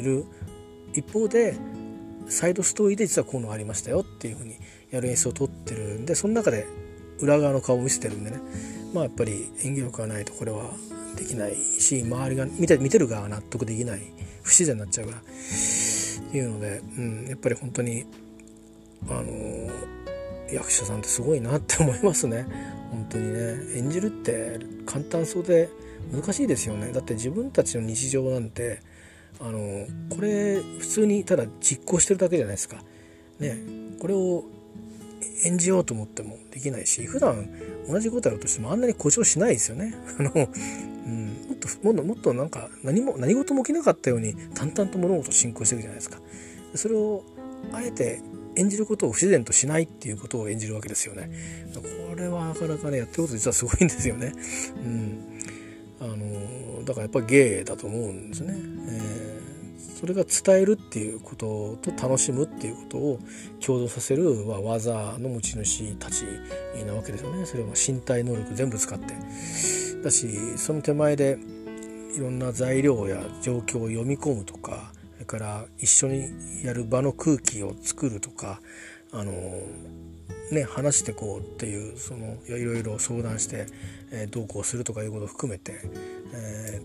[0.00, 0.24] いる
[0.94, 1.56] 一方で
[2.28, 4.56] サイドストーリーで実はこういうのがありましたよっていうふうに
[4.90, 6.66] やる演出を取ってるんでその中で
[7.20, 8.40] 裏側の顔を見せてるんでね。
[8.94, 10.70] まあやっぱり演技力がないとこれは
[11.16, 14.00] できないし周りが見て見てる側が納得できない
[14.42, 15.18] 不自然になっちゃうから。
[15.18, 18.04] っていうので、うん、やっぱり本当に
[19.08, 19.98] あのー
[20.52, 22.46] 役者さんってすごいなって思いますね。
[22.90, 23.38] 本当にね。
[23.76, 25.68] 演じるって簡単そうで
[26.12, 26.92] 難しいですよね。
[26.92, 28.80] だって自分たちの日常なんて
[29.40, 32.82] あのこれ普通にただ実行してるだけじゃないですか。
[33.38, 33.58] ね。
[34.00, 34.44] これを
[35.44, 37.48] 演じようと思ってもできないし普段
[37.88, 46.20] 同じことやろうとしてもあんなに誇張しないですよね あの、うん、もっともっともっとなんか何も何事も起きなかったように淡々と物事を進行していくじゃないですか
[46.74, 47.24] それを
[47.72, 48.20] あえて
[48.56, 51.30] 演じることを不自然としないっていうことを演じるわけですよね。
[51.74, 54.32] これはなかなかねやってること実はすごいんですよね。
[54.84, 55.18] うん、
[56.00, 58.54] あのだからやっぱり芸だと思うんですね。
[58.88, 59.37] えー、
[59.78, 63.20] それが伝えるっていうことと楽しむっていうことを
[63.64, 66.24] 共同させる技の持ち主たち
[66.86, 67.46] なわけですよね。
[67.46, 69.06] それは身体能力全部使って。
[70.02, 71.38] だしその手前で
[72.16, 78.60] いろんな材料や状況を読み込むとかそれから一緒にやる場の空気を作るとか
[79.12, 79.32] あの
[80.52, 83.66] ね話してこうっていうそのいろいろ相談して、
[84.10, 85.80] えー、どうこうするとかいうことを含めて、
[86.32, 86.80] え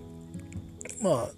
[1.00, 1.30] ー、まあ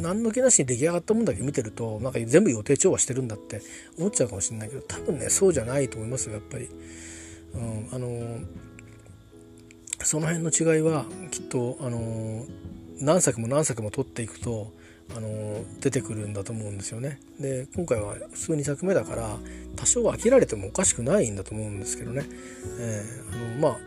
[0.00, 3.60] 何の気なしに出来上がったもんだけ見てるとなんか全部予定調和してるんだって
[3.98, 6.68] 思っちゃうかもしれないけど多分ねそうじゃないと思いますよやっぱり。
[7.54, 8.40] うん、あの
[10.04, 12.46] その辺の違いはきっとあの
[13.00, 14.72] 何作も何作も撮っていくと
[15.14, 17.20] あの出てくるんだと思うんですよね。
[17.38, 19.36] で今回は普通2作目だから
[19.76, 22.24] 多少飽きられてもおかしくないんだと思うんですけどね。
[22.78, 23.78] えー、あのまあ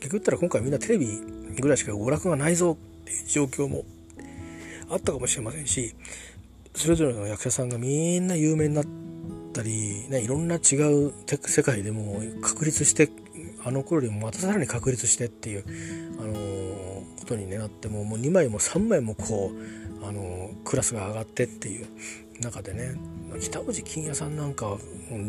[0.00, 1.06] 逆言ったら今回みんなテレビ
[1.58, 3.84] ぐらいしか娯楽がないぞっていう状況も
[4.94, 5.94] あったかもしれませんし
[6.74, 8.84] それぞれの役者さんがみんな有名になっ
[9.52, 11.12] たり、ね、いろんな違う
[11.46, 13.10] 世界でも確立して
[13.64, 15.64] あの頃よりもまたさらに確立してっていう、
[16.20, 21.86] あのー、ことに、ね、なってももう2枚も3枚もこう、あのー、クラスが上がってっていう
[22.40, 22.94] 中でね
[23.40, 24.76] 北大路金也さんなんか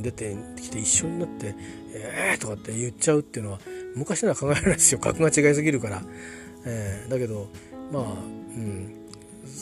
[0.02, 1.56] 出てきて一緒になって
[1.94, 3.60] 「えー!」とかって言っちゃうっていうのは
[3.96, 6.04] 昔なら考えられないですよ格が違いすぎるから。
[6.68, 7.48] えー、だけど
[7.92, 9.05] まあうん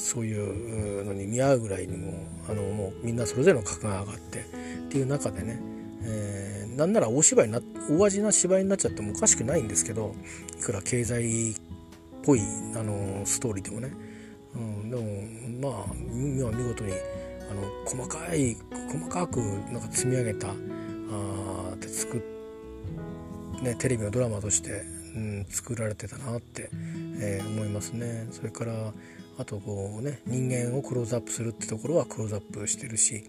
[0.03, 2.13] そういうのに見合うぐらいにも
[2.49, 4.43] あのもうみんなそれぞれの格が上がってっ
[4.89, 5.59] ていう中でね、
[6.03, 10.15] えーなんなら大芝居な大味な芝居になっちゃってもおかしくないんですけど
[10.59, 11.55] いくら経済っ
[12.23, 12.41] ぽい
[12.75, 13.91] あのストーリーでもね、
[14.55, 14.95] うん、で
[15.61, 16.93] もまあ見事に
[17.49, 18.57] あの細かい
[18.91, 19.37] 細かく
[19.71, 22.23] なんか積み上げたあで作、
[23.61, 24.83] ね、テレビのドラマとして、
[25.15, 26.69] うん、作られてたなって、
[27.19, 28.27] えー、思いますね。
[28.31, 28.93] それから
[29.37, 33.23] あとこうね人間をクローズアップするってところはクローズアップしてるし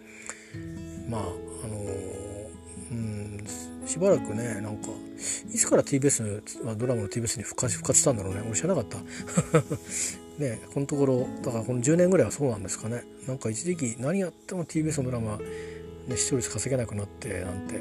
[1.08, 1.24] まああ
[1.68, 1.76] の
[2.90, 3.44] うん
[3.86, 4.88] しばらくねなんか
[5.52, 8.42] いつから TBS ドラマの TBS に復活復活したんだろうね。
[8.44, 8.98] 俺知らなかった。
[10.38, 13.04] ねこのところだからこの10年ぐらいはそうなんですかね。
[13.28, 15.38] なんか一時期何やっても TBS のドラマ、
[16.08, 17.74] ね、視聴率稼げなくなってなんて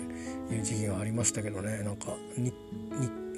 [0.53, 1.83] いう時期がありましたけどね。
[1.83, 2.51] なんかにに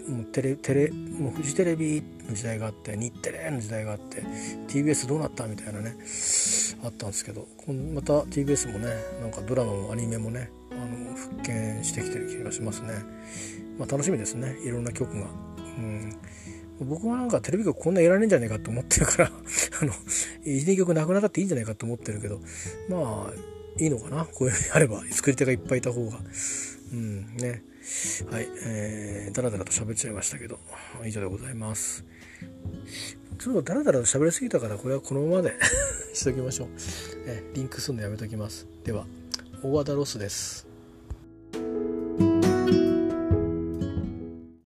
[0.07, 4.21] もうテレテレもうフジテレビの時代があって日テレの時代があって
[4.67, 5.95] TBS どうなったみたいなね
[6.83, 7.47] あったんですけど
[7.93, 8.87] また TBS もね
[9.21, 12.93] なんかドラマもアニメもねあの復権してきてる気がしますね。
[13.77, 15.27] まあ、楽しみですねいろんな曲が。
[15.77, 16.17] うん
[16.81, 19.31] 僕はなんかテレビ局こんないらねえんじゃねえかと思ってるから
[19.81, 19.93] あの、
[20.43, 22.41] いじ曲なくなったっていいんじゃないかと思ってるけど、
[22.89, 26.19] まあ、いいのかなこういうふうにあれば、作り手がいっぱいいた方が。
[26.91, 27.63] うん、ね。
[28.31, 30.57] はい、えー、だらだらと喋っちゃいましたけど、
[31.05, 32.03] 以上でございます。
[33.37, 35.53] ちょっとだらだらと喋りすぎたから、これはこのままで
[36.13, 36.67] しときましょう。
[37.27, 38.67] えー、リンクするのやめときます。
[38.83, 39.05] では、
[39.61, 40.67] 大和田ロスです。